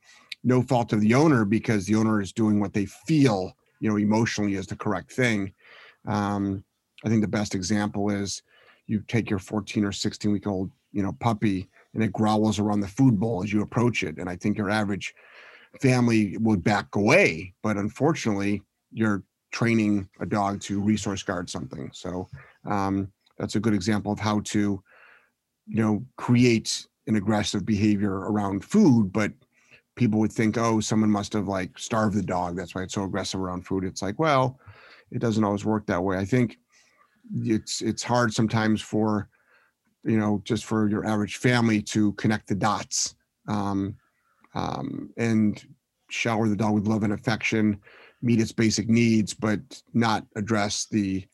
no 0.43 0.61
fault 0.61 0.93
of 0.93 1.01
the 1.01 1.13
owner 1.13 1.45
because 1.45 1.85
the 1.85 1.95
owner 1.95 2.21
is 2.21 2.31
doing 2.31 2.59
what 2.59 2.73
they 2.73 2.85
feel 2.85 3.53
you 3.79 3.89
know 3.89 3.97
emotionally 3.97 4.55
is 4.55 4.67
the 4.67 4.75
correct 4.75 5.11
thing 5.11 5.53
um, 6.07 6.63
i 7.05 7.09
think 7.09 7.21
the 7.21 7.27
best 7.27 7.53
example 7.55 8.09
is 8.09 8.41
you 8.87 9.03
take 9.07 9.29
your 9.29 9.39
14 9.39 9.85
or 9.85 9.91
16 9.91 10.31
week 10.31 10.47
old 10.47 10.71
you 10.91 11.03
know 11.03 11.13
puppy 11.19 11.69
and 11.93 12.03
it 12.03 12.11
growls 12.13 12.59
around 12.59 12.79
the 12.79 12.87
food 12.87 13.19
bowl 13.19 13.43
as 13.43 13.51
you 13.51 13.61
approach 13.61 14.03
it. 14.03 14.17
And 14.17 14.29
i 14.29 14.35
think 14.35 14.57
your 14.57 14.69
average 14.69 15.13
family 15.81 16.37
would 16.37 16.63
back 16.63 16.95
away 16.95 17.53
but 17.61 17.77
unfortunately 17.77 18.61
you're 18.91 19.23
training 19.51 20.07
a 20.19 20.25
dog 20.25 20.61
to 20.61 20.81
resource 20.81 21.23
guard 21.23 21.49
something. 21.49 21.89
So 21.93 22.27
um, 22.65 23.11
that's 23.37 23.55
a 23.55 23.59
good 23.59 23.73
example 23.73 24.11
of 24.11 24.19
how 24.19 24.41
to 24.45 24.83
you 25.67 25.81
know 25.81 26.05
create 26.17 26.85
an 27.07 27.15
aggressive 27.15 27.65
behavior 27.65 28.13
around 28.13 28.63
food 28.63 29.11
but 29.11 29.31
people 29.95 30.19
would 30.19 30.31
think 30.31 30.57
oh 30.57 30.79
someone 30.79 31.09
must 31.09 31.33
have 31.33 31.47
like 31.47 31.77
starved 31.77 32.15
the 32.15 32.21
dog. 32.21 32.55
That's 32.55 32.75
why 32.75 32.83
it's 32.83 32.93
so 32.93 33.03
aggressive 33.03 33.41
around 33.41 33.65
food. 33.65 33.83
It's 33.83 34.01
like 34.01 34.19
well 34.19 34.59
it 35.11 35.19
doesn't 35.19 35.43
always 35.43 35.65
work 35.65 35.85
that 35.87 36.03
way. 36.03 36.17
I 36.17 36.25
think 36.25 36.57
it's 37.43 37.81
it's 37.81 38.03
hard 38.03 38.33
sometimes 38.33 38.81
for 38.81 39.29
you 40.03 40.17
know 40.17 40.41
just 40.43 40.65
for 40.65 40.89
your 40.89 41.05
average 41.05 41.37
family 41.37 41.81
to 41.81 42.13
connect 42.13 42.47
the 42.47 42.55
dots 42.55 43.15
um, 43.47 43.95
um, 44.55 45.09
and 45.17 45.65
shower 46.09 46.47
the 46.47 46.55
dog 46.55 46.73
with 46.73 46.87
love 46.87 47.03
and 47.03 47.13
affection 47.13 47.79
meet 48.21 48.39
its 48.39 48.51
basic 48.51 48.89
needs 48.89 49.33
but 49.33 49.59
not 49.93 50.25
address 50.35 50.85
the 50.85 51.25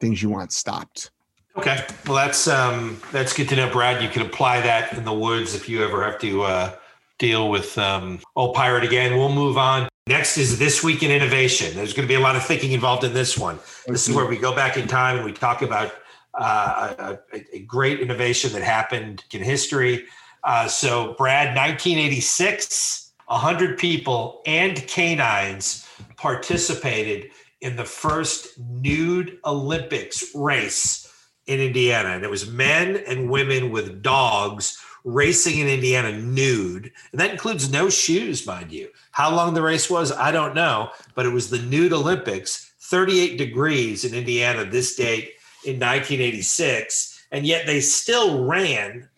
things 0.00 0.22
you 0.22 0.28
want 0.28 0.52
stopped. 0.52 1.10
Okay 1.56 1.84
well 2.06 2.16
that's 2.16 2.48
um 2.48 3.00
that's 3.12 3.32
good 3.32 3.48
to 3.48 3.56
know 3.56 3.70
brad. 3.70 4.02
You 4.02 4.08
can 4.08 4.22
apply 4.22 4.60
that 4.62 4.92
in 4.94 5.04
the 5.04 5.14
woods 5.14 5.54
if 5.54 5.68
you 5.68 5.84
ever 5.84 6.04
have 6.04 6.18
to 6.20 6.42
uh 6.42 6.76
deal 7.18 7.48
with 7.48 7.78
um 7.78 8.20
old 8.34 8.54
pirate 8.54 8.84
again. 8.84 9.16
We'll 9.16 9.32
move 9.32 9.56
on 9.56 9.88
Next 10.08 10.38
is 10.38 10.56
This 10.56 10.84
Week 10.84 11.02
in 11.02 11.10
Innovation. 11.10 11.74
There's 11.74 11.92
going 11.92 12.06
to 12.06 12.08
be 12.08 12.14
a 12.14 12.20
lot 12.20 12.36
of 12.36 12.44
thinking 12.44 12.70
involved 12.70 13.02
in 13.02 13.12
this 13.12 13.36
one. 13.36 13.58
This 13.88 14.08
is 14.08 14.14
where 14.14 14.24
we 14.24 14.38
go 14.38 14.54
back 14.54 14.76
in 14.76 14.86
time 14.86 15.16
and 15.16 15.24
we 15.24 15.32
talk 15.32 15.62
about 15.62 15.92
uh, 16.32 17.16
a, 17.32 17.40
a, 17.52 17.58
great 17.60 17.98
innovation 17.98 18.52
that 18.52 18.62
happened 18.62 19.24
in 19.32 19.42
history. 19.42 20.04
Uh, 20.44 20.68
so, 20.68 21.14
Brad, 21.18 21.56
1986, 21.56 23.14
100 23.26 23.78
people 23.78 24.42
and 24.46 24.86
canines 24.86 25.88
participated 26.16 27.32
in 27.60 27.74
the 27.74 27.84
first 27.84 28.60
nude 28.60 29.40
Olympics 29.44 30.32
race 30.36 31.05
in 31.46 31.60
Indiana. 31.60 32.10
And 32.10 32.24
it 32.24 32.30
was 32.30 32.50
men 32.50 33.02
and 33.06 33.30
women 33.30 33.70
with 33.70 34.02
dogs 34.02 34.78
racing 35.04 35.58
in 35.58 35.68
Indiana 35.68 36.12
nude. 36.12 36.92
And 37.12 37.20
that 37.20 37.30
includes 37.30 37.70
no 37.70 37.88
shoes, 37.88 38.46
mind 38.46 38.72
you. 38.72 38.88
How 39.12 39.34
long 39.34 39.54
the 39.54 39.62
race 39.62 39.88
was, 39.88 40.10
I 40.12 40.32
don't 40.32 40.54
know, 40.54 40.90
but 41.14 41.26
it 41.26 41.32
was 41.32 41.48
the 41.48 41.60
nude 41.60 41.92
Olympics, 41.92 42.72
38 42.80 43.38
degrees 43.38 44.04
in 44.04 44.14
Indiana 44.14 44.64
this 44.64 44.96
date 44.96 45.34
in 45.64 45.74
1986. 45.74 47.26
And 47.30 47.46
yet 47.46 47.66
they 47.66 47.80
still 47.80 48.44
ran 48.44 49.08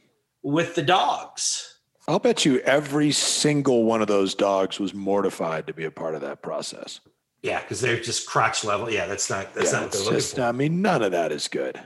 with 0.43 0.75
the 0.75 0.83
dogs. 0.83 1.79
I'll 2.07 2.19
bet 2.19 2.45
you 2.45 2.59
every 2.61 3.13
single 3.13 3.85
one 3.85 4.01
of 4.01 4.09
those 4.09 4.35
dogs 4.35 4.79
was 4.79 4.95
mortified 4.95 5.67
to 5.67 5.75
be 5.75 5.85
a 5.85 5.91
part 5.91 6.15
of 6.15 6.23
that 6.23 6.43
process. 6.43 7.01
Yeah, 7.43 7.61
because 7.61 7.81
they're 7.81 8.01
just 8.01 8.27
crotch 8.27 8.65
level. 8.65 8.91
Yeah, 8.91 9.07
that's 9.07 9.31
not 9.31 9.55
that's 9.55 9.73
yeah, 9.73 9.81
not 9.81 9.83
what 9.85 9.93
they're 9.93 10.03
looking 10.05 10.21
for. 10.21 10.43
I 10.43 10.53
mean, 10.53 10.83
none 10.83 11.03
of 11.03 11.13
that 11.13 11.31
is 11.33 11.49
good. 11.49 11.79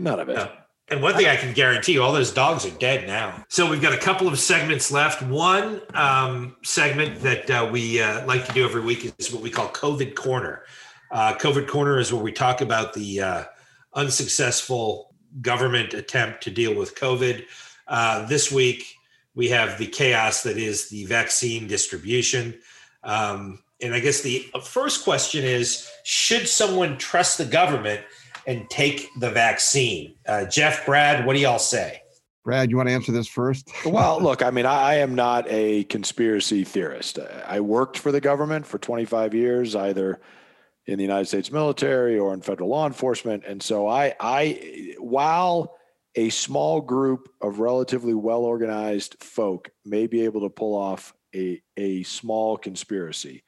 None 0.00 0.18
of 0.18 0.28
it. 0.28 0.36
No. 0.36 0.50
And 0.88 1.00
one 1.00 1.14
thing 1.14 1.26
I 1.26 1.36
can 1.36 1.52
guarantee 1.52 1.92
you, 1.92 2.02
all 2.02 2.12
those 2.12 2.32
dogs 2.32 2.66
are 2.66 2.76
dead 2.78 3.06
now. 3.06 3.44
So 3.48 3.70
we've 3.70 3.80
got 3.80 3.92
a 3.92 3.98
couple 3.98 4.26
of 4.26 4.36
segments 4.40 4.90
left. 4.90 5.22
One 5.22 5.80
um, 5.94 6.56
segment 6.64 7.20
that 7.20 7.48
uh, 7.48 7.68
we 7.70 8.02
uh, 8.02 8.26
like 8.26 8.44
to 8.46 8.52
do 8.52 8.64
every 8.64 8.80
week 8.80 9.12
is 9.18 9.32
what 9.32 9.40
we 9.40 9.50
call 9.50 9.68
COVID 9.68 10.16
Corner. 10.16 10.64
Uh, 11.12 11.34
COVID 11.34 11.68
Corner 11.68 12.00
is 12.00 12.12
where 12.12 12.22
we 12.22 12.32
talk 12.32 12.60
about 12.60 12.92
the 12.92 13.20
uh, 13.20 13.44
unsuccessful 13.94 15.14
government 15.40 15.94
attempt 15.94 16.42
to 16.42 16.50
deal 16.50 16.74
with 16.74 16.96
COVID. 16.96 17.44
Uh, 17.86 18.26
this 18.26 18.50
week, 18.50 18.96
we 19.36 19.48
have 19.48 19.78
the 19.78 19.86
chaos 19.86 20.42
that 20.42 20.56
is 20.56 20.88
the 20.88 21.04
vaccine 21.04 21.68
distribution. 21.68 22.58
Um, 23.04 23.62
and 23.80 23.94
I 23.94 24.00
guess 24.00 24.22
the 24.22 24.50
first 24.64 25.04
question 25.04 25.44
is 25.44 25.88
Should 26.02 26.48
someone 26.48 26.98
trust 26.98 27.38
the 27.38 27.44
government? 27.44 28.00
And 28.46 28.68
take 28.70 29.08
the 29.18 29.30
vaccine. 29.30 30.14
Uh, 30.26 30.44
Jeff, 30.44 30.86
Brad, 30.86 31.26
what 31.26 31.34
do 31.34 31.40
y'all 31.40 31.58
say? 31.58 32.02
Brad, 32.44 32.70
you 32.70 32.76
want 32.76 32.88
to 32.88 32.94
answer 32.94 33.12
this 33.12 33.28
first? 33.28 33.68
well, 33.86 34.20
look, 34.20 34.42
I 34.42 34.50
mean, 34.50 34.66
I 34.66 34.94
am 34.94 35.14
not 35.14 35.46
a 35.48 35.84
conspiracy 35.84 36.64
theorist. 36.64 37.18
I 37.46 37.60
worked 37.60 37.98
for 37.98 38.12
the 38.12 38.20
government 38.20 38.66
for 38.66 38.78
25 38.78 39.34
years, 39.34 39.76
either 39.76 40.20
in 40.86 40.96
the 40.96 41.04
United 41.04 41.26
States 41.26 41.52
military 41.52 42.18
or 42.18 42.32
in 42.32 42.40
federal 42.40 42.70
law 42.70 42.86
enforcement. 42.86 43.44
And 43.46 43.62
so 43.62 43.86
I, 43.86 44.14
I, 44.18 44.94
while 44.98 45.76
a 46.16 46.30
small 46.30 46.80
group 46.80 47.28
of 47.40 47.60
relatively 47.60 48.14
well 48.14 48.40
organized 48.40 49.16
folk 49.22 49.70
may 49.84 50.06
be 50.06 50.24
able 50.24 50.40
to 50.40 50.48
pull 50.48 50.74
off 50.74 51.12
a, 51.34 51.62
a 51.76 52.02
small 52.04 52.56
conspiracy, 52.56 53.44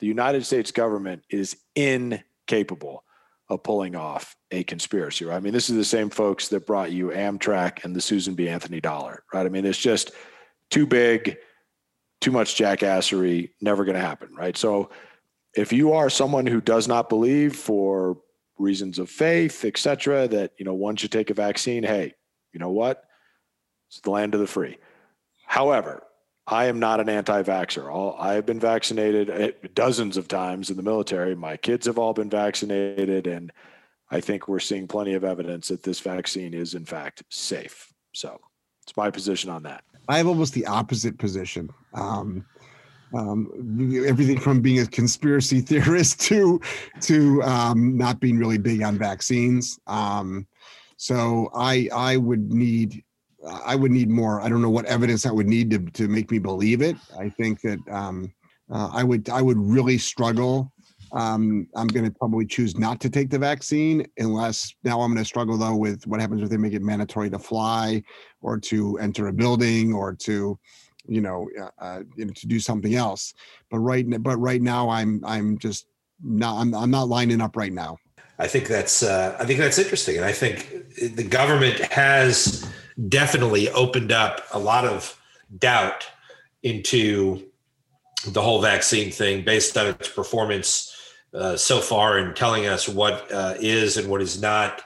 the 0.00 0.06
United 0.06 0.44
States 0.44 0.72
government 0.72 1.22
is 1.30 1.56
incapable 1.76 3.04
of 3.52 3.62
pulling 3.62 3.94
off 3.94 4.34
a 4.50 4.64
conspiracy, 4.64 5.24
right? 5.24 5.36
I 5.36 5.40
mean, 5.40 5.52
this 5.52 5.68
is 5.68 5.76
the 5.76 5.84
same 5.84 6.10
folks 6.10 6.48
that 6.48 6.66
brought 6.66 6.90
you 6.90 7.08
Amtrak 7.08 7.84
and 7.84 7.94
the 7.94 8.00
Susan 8.00 8.34
B. 8.34 8.48
Anthony 8.48 8.80
dollar, 8.80 9.24
right? 9.32 9.46
I 9.46 9.48
mean, 9.48 9.66
it's 9.66 9.78
just 9.78 10.12
too 10.70 10.86
big, 10.86 11.36
too 12.20 12.30
much 12.30 12.56
jackassery, 12.56 13.50
never 13.60 13.84
going 13.84 13.94
to 13.96 14.00
happen, 14.00 14.34
right? 14.34 14.56
So 14.56 14.90
if 15.54 15.72
you 15.72 15.92
are 15.92 16.08
someone 16.08 16.46
who 16.46 16.60
does 16.60 16.88
not 16.88 17.08
believe 17.08 17.54
for 17.54 18.18
reasons 18.58 18.98
of 18.98 19.10
faith, 19.10 19.64
et 19.64 19.76
cetera, 19.76 20.26
that, 20.28 20.52
you 20.58 20.64
know, 20.64 20.74
one 20.74 20.96
should 20.96 21.12
take 21.12 21.30
a 21.30 21.34
vaccine, 21.34 21.82
hey, 21.82 22.14
you 22.52 22.60
know 22.60 22.70
what? 22.70 23.04
It's 23.88 24.00
the 24.00 24.10
land 24.10 24.34
of 24.34 24.40
the 24.40 24.46
free. 24.46 24.78
However, 25.46 26.02
I 26.46 26.64
am 26.66 26.80
not 26.80 27.00
an 27.00 27.08
anti-vaxxer. 27.08 27.92
All, 27.92 28.16
I 28.18 28.34
have 28.34 28.46
been 28.46 28.58
vaccinated 28.58 29.30
eh, 29.30 29.52
dozens 29.74 30.16
of 30.16 30.26
times 30.26 30.70
in 30.70 30.76
the 30.76 30.82
military. 30.82 31.36
My 31.36 31.56
kids 31.56 31.86
have 31.86 31.98
all 31.98 32.12
been 32.14 32.30
vaccinated, 32.30 33.26
and 33.26 33.52
I 34.10 34.20
think 34.20 34.48
we're 34.48 34.58
seeing 34.58 34.88
plenty 34.88 35.14
of 35.14 35.24
evidence 35.24 35.68
that 35.68 35.82
this 35.82 36.00
vaccine 36.00 36.52
is 36.52 36.74
in 36.74 36.84
fact 36.84 37.22
safe. 37.30 37.92
So 38.12 38.40
it's 38.82 38.96
my 38.96 39.10
position 39.10 39.50
on 39.50 39.62
that. 39.62 39.84
I 40.08 40.18
have 40.18 40.26
almost 40.26 40.52
the 40.52 40.66
opposite 40.66 41.16
position. 41.18 41.70
Um, 41.94 42.44
um, 43.14 44.04
everything 44.06 44.40
from 44.40 44.60
being 44.60 44.80
a 44.80 44.86
conspiracy 44.86 45.60
theorist 45.62 46.20
to 46.22 46.60
to 47.02 47.42
um, 47.42 47.96
not 47.96 48.20
being 48.20 48.38
really 48.38 48.58
big 48.58 48.82
on 48.82 48.98
vaccines. 48.98 49.78
Um, 49.86 50.46
so 50.96 51.50
I 51.54 51.88
I 51.94 52.16
would 52.16 52.52
need 52.52 53.04
I 53.64 53.74
would 53.74 53.90
need 53.90 54.08
more. 54.08 54.40
I 54.40 54.48
don't 54.48 54.62
know 54.62 54.70
what 54.70 54.84
evidence 54.86 55.26
I 55.26 55.30
would 55.30 55.46
need 55.46 55.70
to 55.70 55.78
to 55.78 56.08
make 56.08 56.30
me 56.30 56.38
believe 56.38 56.82
it. 56.82 56.96
I 57.18 57.28
think 57.28 57.60
that 57.62 57.78
um, 57.90 58.32
uh, 58.70 58.90
I 58.92 59.04
would 59.04 59.28
I 59.28 59.42
would 59.42 59.58
really 59.58 59.98
struggle. 59.98 60.72
Um, 61.12 61.68
I'm 61.76 61.88
going 61.88 62.06
to 62.06 62.10
probably 62.10 62.46
choose 62.46 62.78
not 62.78 62.98
to 63.00 63.10
take 63.10 63.28
the 63.28 63.38
vaccine 63.38 64.06
unless 64.16 64.74
now 64.82 65.02
I'm 65.02 65.12
going 65.12 65.22
to 65.22 65.28
struggle 65.28 65.58
though 65.58 65.76
with 65.76 66.06
what 66.06 66.20
happens 66.20 66.40
if 66.40 66.48
they 66.48 66.56
make 66.56 66.72
it 66.72 66.80
mandatory 66.80 67.28
to 67.30 67.38
fly 67.38 68.02
or 68.40 68.58
to 68.60 68.98
enter 68.98 69.26
a 69.26 69.32
building 69.32 69.92
or 69.92 70.14
to 70.14 70.58
you 71.06 71.20
know, 71.20 71.50
uh, 71.60 71.68
uh 71.78 72.02
you 72.16 72.24
know 72.24 72.32
to 72.32 72.46
do 72.46 72.60
something 72.60 72.94
else. 72.94 73.34
But 73.70 73.80
right 73.80 74.06
but 74.22 74.38
right 74.38 74.62
now 74.62 74.88
I'm 74.88 75.20
I'm 75.24 75.58
just 75.58 75.86
not 76.22 76.60
I'm, 76.60 76.74
I'm 76.74 76.90
not 76.90 77.08
lining 77.08 77.40
up 77.40 77.56
right 77.56 77.72
now. 77.72 77.98
I 78.38 78.48
think 78.48 78.66
that's 78.66 79.02
uh, 79.02 79.36
I 79.38 79.44
think 79.44 79.58
that's 79.58 79.78
interesting, 79.78 80.16
and 80.16 80.24
I 80.24 80.32
think 80.32 80.70
the 80.96 81.24
government 81.24 81.78
has 81.92 82.66
definitely 83.08 83.68
opened 83.70 84.12
up 84.12 84.42
a 84.52 84.58
lot 84.58 84.84
of 84.84 85.18
doubt 85.58 86.06
into 86.62 87.42
the 88.28 88.40
whole 88.40 88.60
vaccine 88.60 89.10
thing 89.10 89.44
based 89.44 89.76
on 89.76 89.88
its 89.88 90.08
performance 90.08 90.94
uh, 91.34 91.56
so 91.56 91.80
far 91.80 92.18
and 92.18 92.36
telling 92.36 92.66
us 92.66 92.88
what 92.88 93.30
uh, 93.32 93.54
is 93.58 93.96
and 93.96 94.08
what 94.08 94.22
is 94.22 94.40
not 94.40 94.82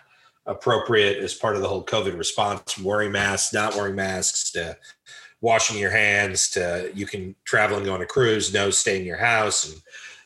appropriate 0.46 1.18
as 1.18 1.34
part 1.34 1.56
of 1.56 1.62
the 1.62 1.68
whole 1.68 1.84
COVID 1.84 2.16
response, 2.16 2.78
wearing 2.78 3.12
masks, 3.12 3.52
not 3.52 3.74
wearing 3.74 3.96
masks, 3.96 4.52
to 4.52 4.76
washing 5.40 5.78
your 5.78 5.90
hands, 5.90 6.48
to 6.50 6.90
you 6.94 7.04
can 7.04 7.34
travel 7.44 7.76
and 7.76 7.84
go 7.84 7.94
on 7.94 8.00
a 8.00 8.06
cruise, 8.06 8.54
no, 8.54 8.70
stay 8.70 8.98
in 8.98 9.04
your 9.04 9.16
house, 9.16 9.68
and 9.68 9.82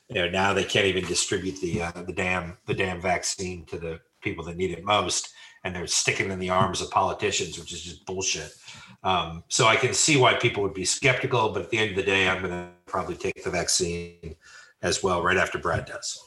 you 0.08 0.16
know 0.16 0.28
now 0.28 0.52
they 0.52 0.64
can't 0.64 0.86
even 0.86 1.04
distribute 1.06 1.58
the 1.60 1.82
uh, 1.82 2.02
the 2.02 2.12
damn 2.12 2.58
the 2.66 2.74
damn 2.74 3.00
vaccine 3.00 3.64
to 3.66 3.78
the 3.78 4.00
people 4.20 4.44
that 4.44 4.56
need 4.56 4.70
it 4.70 4.84
most 4.84 5.32
and 5.64 5.74
they're 5.74 5.86
sticking 5.86 6.30
in 6.30 6.38
the 6.38 6.50
arms 6.50 6.80
of 6.80 6.90
politicians, 6.90 7.58
which 7.58 7.72
is 7.72 7.82
just 7.82 8.06
bullshit. 8.06 8.54
Um, 9.02 9.44
so 9.48 9.66
I 9.66 9.76
can 9.76 9.94
see 9.94 10.16
why 10.16 10.34
people 10.34 10.62
would 10.62 10.74
be 10.74 10.84
skeptical, 10.84 11.50
but 11.50 11.62
at 11.62 11.70
the 11.70 11.78
end 11.78 11.90
of 11.90 11.96
the 11.96 12.02
day, 12.02 12.28
I'm 12.28 12.42
going 12.42 12.52
to 12.52 12.68
probably 12.86 13.16
take 13.16 13.42
the 13.42 13.50
vaccine 13.50 14.36
as 14.82 15.02
well 15.02 15.22
right 15.22 15.36
after 15.36 15.58
Brad 15.58 15.86
does. 15.86 16.18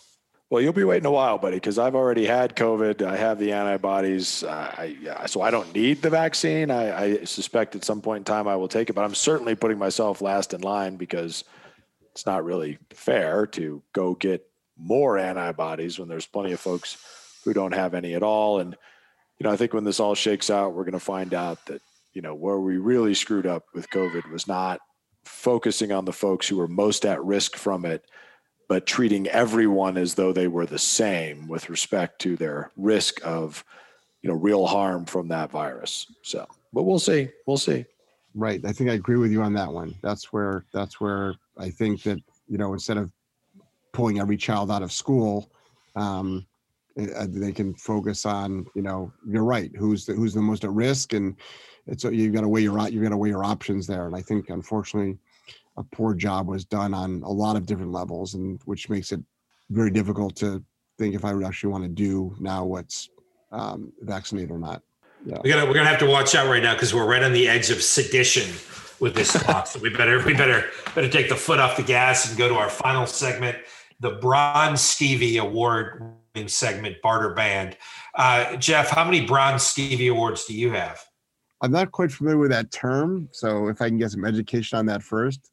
Well, 0.50 0.62
you'll 0.62 0.72
be 0.72 0.84
waiting 0.84 1.08
a 1.08 1.12
while, 1.12 1.40
buddy, 1.40 1.56
because 1.56 1.80
I've 1.80 1.96
already 1.96 2.28
had 2.28 2.56
COVID. 2.56 3.02
I 3.02 3.16
have 3.16 3.40
the 3.40 3.52
antibodies, 3.52 4.44
I, 4.44 4.96
so 5.26 5.42
I 5.42 5.50
don't 5.50 5.74
need 5.74 6.04
the 6.04 6.12
vaccine. 6.12 6.70
I, 6.70 7.04
I, 7.04 7.24
suspect 7.24 7.76
at 7.76 7.84
some 7.84 8.02
point 8.02 8.20
in 8.20 8.24
time 8.26 8.48
I 8.48 8.56
will 8.56 8.68
take 8.68 8.92
it, 8.92 8.94
but 8.94 9.04
I'm 9.04 9.16
certainly 9.16 9.56
putting 9.56 9.80
myself 9.80 10.22
last 10.22 10.54
in 10.54 10.62
line 10.62 10.96
because 10.96 11.44
it's 12.12 12.28
not 12.28 12.46
really 12.46 12.78
fair 12.92 13.48
to 13.48 13.82
go 13.94 14.14
get 14.14 14.48
more 14.78 15.18
antibodies 15.18 15.98
when 15.98 16.08
there's 16.08 16.28
plenty 16.28 16.52
of 16.52 16.60
folks 16.60 16.98
who 17.44 17.54
don't 17.54 17.74
have 17.74 17.96
any 17.96 18.14
at 18.14 18.22
all. 18.22 18.60
And 18.60 18.76
you 19.40 19.44
know, 19.44 19.52
I 19.52 19.58
think 19.58 19.74
when 19.74 19.84
this 19.84 20.00
all 20.00 20.16
shakes 20.16 20.50
out, 20.50 20.74
we're 20.74 20.84
going 20.84 20.94
to 20.94 21.00
find 21.00 21.34
out 21.34 21.66
that 21.66 21.82
you 22.14 22.22
know 22.22 22.36
where 22.36 22.60
we 22.60 22.78
really 22.78 23.14
screwed 23.14 23.48
up 23.48 23.64
with 23.74 23.90
COVID 23.90 24.30
was 24.32 24.48
not 24.48 24.80
focusing 25.26 25.92
on 25.92 26.06
the 26.06 26.14
folks 26.14 26.48
who 26.48 26.58
were 26.58 26.68
most 26.68 27.06
at 27.06 27.24
risk 27.24 27.56
from 27.56 27.86
it 27.86 28.06
but 28.68 28.86
treating 28.86 29.28
everyone 29.28 29.98
as 29.98 30.16
though 30.16 30.34
they 30.34 30.48
were 30.48 30.66
the 30.66 30.80
same 30.80 31.48
with 31.48 31.70
respect 31.70 32.20
to 32.20 32.36
their 32.36 32.72
risk 32.78 33.20
of 33.24 33.64
you 34.22 34.30
know 34.30 34.36
real 34.36 34.66
harm 34.66 35.06
from 35.06 35.28
that 35.28 35.52
virus. 35.52 36.12
So 36.24 36.48
but 36.72 36.84
we'll 36.84 37.00
see. 37.00 37.30
We'll 37.46 37.58
see. 37.58 37.86
Right. 38.36 38.66
I 38.66 38.72
think 38.72 38.90
i 38.90 38.94
agree 38.94 39.18
with 39.18 39.32
you 39.32 39.44
on 39.44 39.54
that 39.54 39.72
one. 39.72 39.94
That's 40.02 40.34
where 40.34 40.66
that's 40.74 41.00
where 41.00 41.36
i 41.58 41.70
think 41.70 42.02
that 42.04 42.20
you 42.48 42.58
know 42.58 42.74
instead 42.74 42.98
of 42.98 43.12
pulling 43.92 44.20
every 44.20 44.38
child 44.38 44.72
out 44.72 44.82
of 44.82 44.92
school 44.92 45.52
um 45.96 46.48
uh, 47.00 47.28
they 47.30 47.52
can 47.52 47.74
focus 47.76 48.26
on 48.26 48.66
you 48.76 48.82
know 48.82 49.12
you're 49.28 49.44
right 49.44 49.72
who's 49.78 50.06
the 50.06 50.14
who's 50.14 50.34
the 50.34 50.42
most 50.42 50.64
at 50.64 50.72
risk 50.72 51.14
and 51.14 51.36
it's 51.88 52.04
you've 52.04 52.34
got 52.34 52.42
to 52.42 52.48
weigh 52.48 52.62
your 52.62 52.78
you've 52.90 53.04
got 53.04 53.10
to 53.10 53.18
weigh 53.18 53.30
your 53.30 53.44
options 53.44 53.88
there 53.88 54.06
and 54.06 54.16
i 54.16 54.22
think 54.22 54.50
unfortunately 54.50 55.18
a 55.78 55.84
poor 55.84 56.14
job 56.14 56.48
was 56.48 56.66
done 56.66 56.94
on 56.94 57.24
a 57.24 57.32
lot 57.32 57.56
of 57.56 57.66
different 57.66 57.92
levels, 57.92 58.36
and 58.36 58.60
which 58.66 58.90
makes 58.90 59.12
it 59.12 59.22
very 59.70 59.90
difficult 59.90 60.36
to 60.38 60.64
think 60.98 61.16
if 61.16 61.26
I 61.26 61.34
would 61.34 61.46
actually 61.46 61.72
want 61.72 61.84
to 61.84 61.90
do 61.90 62.36
now 62.40 62.64
what's 62.64 63.10
um, 63.52 63.92
vaccinated 64.02 64.52
or 64.52 64.60
not. 64.60 64.82
Yeah. 65.26 65.40
We're 65.44 65.54
gonna 65.54 65.66
we're 65.66 65.74
gonna 65.74 65.90
have 65.90 66.00
to 66.00 66.06
watch 66.06 66.36
out 66.36 66.48
right 66.48 66.62
now 66.62 66.74
because 66.74 66.94
we're 66.94 67.08
right 67.08 67.24
on 67.24 67.34
the 67.34 67.48
edge 67.48 67.70
of 67.70 67.82
sedition 67.82 68.50
with 69.00 69.16
this 69.16 69.32
talk. 69.44 69.68
so 69.68 69.80
we 69.80 69.90
better 69.90 70.24
we 70.26 70.34
better 70.34 70.66
better 70.94 71.10
take 71.10 71.30
the 71.30 71.36
foot 71.36 71.60
off 71.60 71.78
the 71.78 71.84
gas 71.84 72.28
and 72.28 72.38
go 72.38 72.50
to 72.50 72.56
our 72.56 72.70
final 72.70 73.06
segment, 73.06 73.58
the 74.00 74.12
Bronze 74.12 74.82
Stevie 74.82 75.38
Award 75.38 76.14
segment, 76.48 76.98
Barred 77.04 77.26
or 77.26 77.36
Banned. 77.36 77.78
Uh, 78.16 78.56
Jeff, 78.56 78.90
how 78.90 79.06
many 79.06 79.26
Bronze 79.26 79.64
Stevie 79.64 80.08
Awards 80.08 80.46
do 80.46 80.56
you 80.56 80.72
have? 80.72 81.04
I'm 81.62 81.72
not 81.72 81.92
quite 81.92 82.12
familiar 82.12 82.40
with 82.40 82.52
that 82.52 82.72
term, 82.72 83.30
so 83.32 83.68
if 83.68 83.82
I 83.82 83.88
can 83.88 83.98
get 83.98 84.12
some 84.12 84.26
education 84.26 84.80
on 84.80 84.88
that 84.88 85.04
first. 85.04 85.52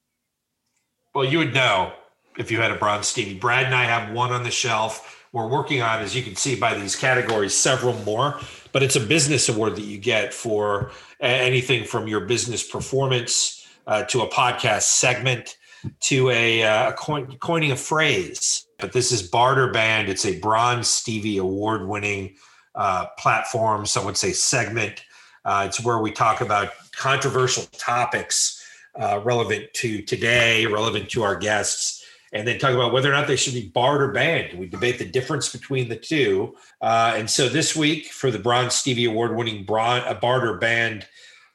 Well, 1.14 1.24
you 1.24 1.38
would 1.38 1.52
know 1.52 1.92
if 2.38 2.50
you 2.50 2.60
had 2.60 2.70
a 2.70 2.76
bronze 2.76 3.08
Stevie. 3.08 3.38
Brad 3.38 3.66
and 3.66 3.74
I 3.74 3.84
have 3.84 4.12
one 4.12 4.32
on 4.32 4.42
the 4.42 4.50
shelf. 4.50 5.26
We're 5.32 5.48
working 5.48 5.82
on, 5.82 6.00
as 6.00 6.16
you 6.16 6.22
can 6.22 6.34
see 6.34 6.56
by 6.56 6.74
these 6.74 6.96
categories, 6.96 7.54
several 7.54 7.94
more. 8.04 8.40
But 8.72 8.82
it's 8.82 8.96
a 8.96 9.00
business 9.00 9.48
award 9.48 9.76
that 9.76 9.82
you 9.82 9.98
get 9.98 10.32
for 10.32 10.92
anything 11.20 11.84
from 11.84 12.08
your 12.08 12.20
business 12.20 12.66
performance 12.66 13.68
uh, 13.86 14.04
to 14.04 14.22
a 14.22 14.28
podcast 14.28 14.82
segment 14.82 15.56
to 16.00 16.30
a, 16.30 16.62
uh, 16.62 16.92
coin, 16.92 17.36
coining 17.38 17.72
a 17.72 17.76
phrase. 17.76 18.66
But 18.78 18.92
this 18.92 19.12
is 19.12 19.22
Barred 19.22 19.58
or 19.58 19.72
Banned. 19.72 20.08
It's 20.08 20.26
a 20.26 20.38
bronze 20.40 20.88
Stevie 20.88 21.38
award 21.38 21.86
winning 21.86 22.36
uh, 22.74 23.06
platform. 23.18 23.86
Some 23.86 24.04
would 24.04 24.16
say 24.16 24.32
segment. 24.32 25.04
Uh, 25.44 25.64
it's 25.66 25.82
where 25.82 25.98
we 25.98 26.12
talk 26.12 26.40
about 26.40 26.70
controversial 26.92 27.64
topics 27.72 28.62
uh, 29.00 29.20
relevant 29.24 29.72
to 29.74 30.02
today, 30.02 30.66
relevant 30.66 31.08
to 31.10 31.22
our 31.22 31.36
guests, 31.36 32.04
and 32.32 32.46
then 32.46 32.58
talk 32.58 32.74
about 32.74 32.92
whether 32.92 33.10
or 33.10 33.12
not 33.12 33.26
they 33.26 33.36
should 33.36 33.54
be 33.54 33.68
barred 33.68 34.02
or 34.02 34.12
banned. 34.12 34.58
We 34.58 34.66
debate 34.66 34.98
the 34.98 35.04
difference 35.04 35.50
between 35.50 35.88
the 35.88 35.96
two. 35.96 36.56
Uh, 36.80 37.14
and 37.16 37.28
so 37.28 37.48
this 37.48 37.74
week, 37.74 38.06
for 38.06 38.30
the 38.30 38.38
Bronze 38.38 38.74
Stevie 38.74 39.06
Award 39.06 39.34
winning 39.34 39.64
Bron- 39.64 40.02
uh, 40.02 40.14
barred 40.14 40.44
or 40.44 40.58
banned 40.58 41.06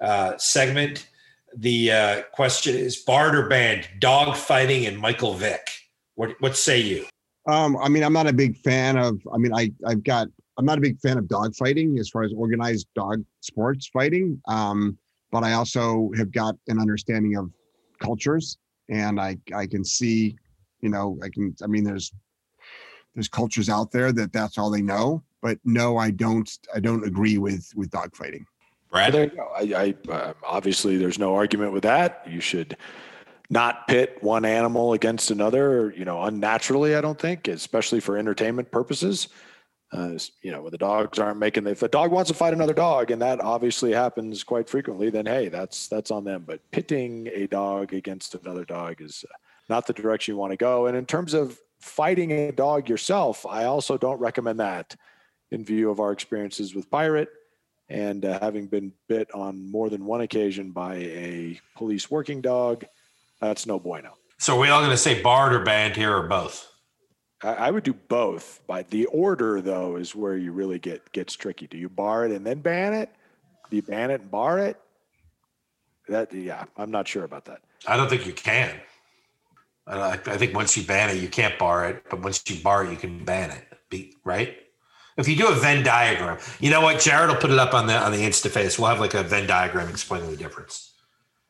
uh, 0.02 0.38
segment, 0.38 1.08
the 1.56 1.92
uh, 1.92 2.22
question 2.34 2.76
is 2.76 2.98
barred 2.98 3.36
or 3.36 3.48
banned 3.48 3.88
dog 4.00 4.36
fighting 4.36 4.86
and 4.86 4.98
Michael 4.98 5.34
Vick. 5.34 5.70
What, 6.16 6.36
what 6.40 6.56
say 6.56 6.80
you? 6.80 7.06
Um, 7.48 7.78
I 7.78 7.90
mean, 7.90 8.04
I'm 8.04 8.14
not 8.14 8.28
a 8.28 8.34
big 8.34 8.58
fan 8.58 8.98
of, 8.98 9.20
I 9.34 9.38
mean, 9.38 9.54
I, 9.54 9.72
I've 9.86 10.04
got, 10.04 10.28
I'm 10.58 10.66
not 10.66 10.78
a 10.78 10.82
big 10.82 11.00
fan 11.00 11.18
of 11.18 11.28
dog 11.28 11.56
fighting 11.56 12.00
as 12.00 12.10
far 12.10 12.24
as 12.24 12.34
organized 12.36 12.88
dog 12.96 13.24
sports 13.42 13.88
fighting. 13.88 14.42
Um, 14.48 14.98
but 15.32 15.44
I 15.44 15.54
also 15.54 16.12
have 16.18 16.32
got 16.32 16.56
an 16.68 16.80
understanding 16.80 17.36
of 17.36 17.52
cultures 18.00 18.58
and 18.90 19.20
I 19.20 19.38
I 19.54 19.68
can 19.68 19.84
see, 19.84 20.38
you 20.82 20.90
know, 20.90 21.18
I 21.24 21.30
can 21.30 21.56
I 21.64 21.68
mean 21.68 21.84
there's 21.84 22.14
there's 23.14 23.28
cultures 23.28 23.70
out 23.70 23.92
there 23.92 24.12
that 24.12 24.34
that's 24.34 24.58
all 24.58 24.70
they 24.70 24.82
know, 24.82 25.24
but 25.42 25.58
no, 25.64 25.98
I 25.98 26.12
don't 26.12 26.50
I 26.74 26.80
don't 26.80 27.06
agree 27.06 27.38
with 27.38 27.70
with 27.76 27.90
dogfighting. 27.90 28.46
Brad, 28.96 29.12
there 29.12 29.26
you 29.26 29.30
go. 29.32 29.52
I, 29.54 29.94
I 30.08 30.10
uh, 30.10 30.34
obviously 30.42 30.96
there's 30.96 31.20
no 31.20 31.36
argument 31.36 31.74
with 31.74 31.84
that. 31.84 32.26
You 32.26 32.40
should 32.40 32.78
not 33.50 33.90
pit 33.90 34.18
one 34.22 34.46
animal 34.46 34.94
against 34.94 35.32
another, 35.32 35.94
you 35.98 36.06
know, 36.06 36.24
unnaturally. 36.24 36.96
I 36.96 37.02
don't 37.02 37.20
think, 37.20 37.50
especially 37.50 38.00
for 38.00 38.18
entertainment 38.18 38.72
purposes. 38.72 39.28
Uh, 39.92 40.12
you 40.42 40.50
know, 40.50 40.62
when 40.62 40.72
the 40.72 40.78
dogs 40.78 41.20
aren't 41.20 41.40
making, 41.40 41.68
if 41.68 41.84
a 41.84 41.90
dog 41.90 42.10
wants 42.10 42.30
to 42.30 42.34
fight 42.34 42.54
another 42.54 42.74
dog, 42.74 43.12
and 43.12 43.22
that 43.22 43.42
obviously 43.42 43.92
happens 43.92 44.46
quite 44.46 44.70
frequently, 44.70 45.10
then 45.10 45.26
hey, 45.26 45.50
that's 45.50 45.90
that's 45.90 46.10
on 46.10 46.24
them. 46.24 46.46
But 46.48 46.62
pitting 46.72 47.28
a 47.34 47.48
dog 47.48 47.94
against 47.94 48.34
another 48.36 48.64
dog 48.64 49.02
is 49.02 49.26
uh, 49.30 49.36
not 49.68 49.88
the 49.88 49.94
direction 49.94 50.36
you 50.36 50.38
want 50.38 50.52
to 50.52 50.58
go. 50.58 50.86
And 50.86 50.96
in 50.96 51.06
terms 51.06 51.34
of 51.34 51.60
fighting 51.82 52.32
a 52.32 52.54
dog 52.54 52.88
yourself, 52.88 53.46
I 53.46 53.66
also 53.66 53.98
don't 53.98 54.22
recommend 54.22 54.62
that. 54.62 54.96
In 55.52 55.66
view 55.66 55.90
of 55.92 56.00
our 56.00 56.14
experiences 56.14 56.74
with 56.74 56.90
Pirate 56.90 57.28
and 57.90 58.26
uh, 58.26 58.40
having 58.40 58.68
been 58.68 58.92
bit 59.08 59.30
on 59.34 59.70
more 59.70 59.90
than 59.90 60.06
one 60.06 60.22
occasion 60.22 60.72
by 60.72 60.96
a 60.96 61.60
police 61.76 62.10
working 62.10 62.42
dog, 62.42 62.86
that's 63.40 63.66
no 63.66 63.80
bueno. 63.80 64.14
So 64.38 64.56
are 64.56 64.60
we 64.60 64.70
all 64.70 64.82
going 64.82 64.92
to 64.92 64.98
say 64.98 65.22
barred 65.22 65.54
or 65.54 65.64
banned 65.64 65.96
here, 65.96 66.16
or 66.16 66.28
both? 66.28 66.72
I, 67.44 67.70
would 67.70 67.84
do 67.84 67.94
both. 67.94 68.62
By 68.66 68.84
the 68.84 69.06
order, 69.08 69.62
though, 69.62 69.98
is 69.98 70.16
where 70.16 70.36
you 70.36 70.52
really 70.52 70.80
get 70.80 71.12
gets 71.12 71.36
tricky. 71.36 71.68
Do 71.68 71.78
you 71.78 71.90
bar 71.90 72.26
it 72.26 72.32
and 72.32 72.46
then 72.46 72.60
ban 72.60 72.94
it? 72.94 73.10
Do 73.70 73.76
you 73.76 73.82
ban 73.82 74.10
it 74.10 74.22
and 74.22 74.32
bar 74.32 74.60
it? 74.60 74.80
That 76.08 76.34
yeah, 76.34 76.66
I'm 76.78 76.92
not 76.92 77.08
sure 77.08 77.24
about 77.24 77.46
that. 77.46 77.62
I 77.88 77.98
don't 77.98 78.10
think 78.10 78.26
you 78.26 78.34
can. 78.34 78.74
I, 79.88 80.14
I 80.14 80.18
think 80.18 80.56
once 80.56 80.76
you 80.76 80.84
ban 80.84 81.16
it, 81.16 81.22
you 81.22 81.28
can't 81.28 81.58
bar 81.60 81.90
it. 81.90 82.04
But 82.10 82.22
once 82.22 82.44
you 82.48 82.62
bar 82.64 82.86
it, 82.86 82.92
you 82.92 82.98
can 82.98 83.24
ban 83.24 83.52
it. 83.52 83.64
Be, 83.90 84.16
right? 84.24 84.58
If 85.18 85.30
you 85.30 85.36
do 85.38 85.48
a 85.48 85.56
Venn 85.56 85.84
diagram, 85.84 86.40
you 86.60 86.70
know 86.70 86.82
what? 86.82 87.00
Jared 87.00 87.30
will 87.30 87.38
put 87.38 87.52
it 87.52 87.58
up 87.58 87.74
on 87.74 87.88
the 87.88 87.98
on 87.98 88.12
the 88.12 88.18
InstaFace. 88.18 88.78
We'll 88.78 88.90
have 88.90 89.00
like 89.00 89.14
a 89.14 89.24
Venn 89.24 89.48
diagram 89.48 89.90
explaining 89.90 90.30
the 90.30 90.38
difference. 90.38 90.94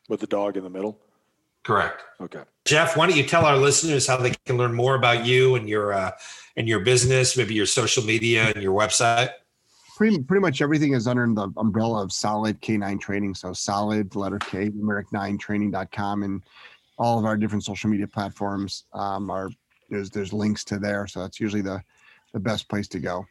With 0.08 0.20
the 0.20 0.26
dog 0.28 0.56
in 0.56 0.62
the 0.62 0.70
middle. 0.70 1.00
Correct. 1.64 2.04
Okay. 2.20 2.42
Jeff, 2.64 2.96
why 2.96 3.08
don't 3.08 3.16
you 3.16 3.24
tell 3.24 3.44
our 3.44 3.56
listeners 3.56 4.06
how 4.06 4.18
they 4.18 4.32
can 4.44 4.56
learn 4.56 4.72
more 4.72 4.94
about 4.94 5.26
you 5.26 5.56
and 5.56 5.68
your 5.68 5.92
uh, 5.92 6.12
and 6.56 6.68
your 6.68 6.80
business, 6.80 7.36
maybe 7.36 7.54
your 7.54 7.66
social 7.66 8.04
media 8.04 8.52
and 8.54 8.62
your 8.62 8.78
website? 8.78 9.30
Pretty, 9.96 10.22
pretty 10.22 10.42
much 10.42 10.62
everything 10.62 10.92
is 10.92 11.08
under 11.08 11.26
the 11.26 11.50
umbrella 11.56 12.04
of 12.04 12.12
Solid 12.12 12.60
K9 12.60 13.00
Training. 13.00 13.34
So 13.34 13.52
Solid, 13.52 14.14
letter 14.14 14.38
K, 14.38 14.68
numeric 14.68 15.06
nine 15.10 15.38
training.com, 15.38 16.22
and 16.22 16.42
all 16.98 17.18
of 17.18 17.24
our 17.24 17.36
different 17.36 17.64
social 17.64 17.90
media 17.90 18.06
platforms 18.06 18.84
um, 18.92 19.28
are 19.28 19.50
there's 19.90 20.10
there's 20.10 20.32
links 20.32 20.62
to 20.64 20.78
there. 20.78 21.08
So 21.08 21.20
that's 21.20 21.40
usually 21.40 21.62
the 21.62 21.82
the 22.32 22.38
best 22.38 22.68
place 22.68 22.86
to 22.88 23.00
go. 23.00 23.26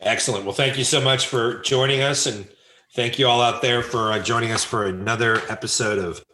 Excellent. 0.00 0.44
Well, 0.44 0.54
thank 0.54 0.78
you 0.78 0.84
so 0.84 1.00
much 1.00 1.26
for 1.26 1.60
joining 1.60 2.02
us, 2.02 2.26
and 2.26 2.48
thank 2.94 3.18
you 3.18 3.26
all 3.26 3.42
out 3.42 3.62
there 3.62 3.82
for 3.82 4.12
uh, 4.12 4.18
joining 4.20 4.52
us 4.52 4.64
for 4.64 4.86
another 4.86 5.42
episode 5.48 5.98
of 5.98 6.24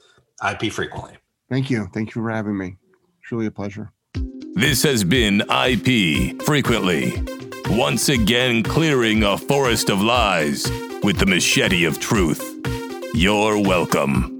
IP 0.46 0.72
frequently. 0.72 1.16
Thank 1.48 1.70
you. 1.70 1.88
Thank 1.94 2.14
you 2.14 2.22
for 2.22 2.30
having 2.30 2.58
me. 2.58 2.76
Truly 3.22 3.46
a 3.46 3.50
pleasure. 3.50 3.90
This 4.54 4.82
has 4.82 5.02
been 5.02 5.42
IP 5.50 6.42
frequently. 6.42 7.22
Once 7.70 8.08
again, 8.08 8.62
clearing 8.62 9.22
a 9.22 9.38
forest 9.38 9.88
of 9.88 10.02
lies 10.02 10.70
with 11.02 11.18
the 11.18 11.26
machete 11.26 11.84
of 11.84 11.98
truth. 11.98 12.42
You're 13.14 13.60
welcome. 13.60 14.33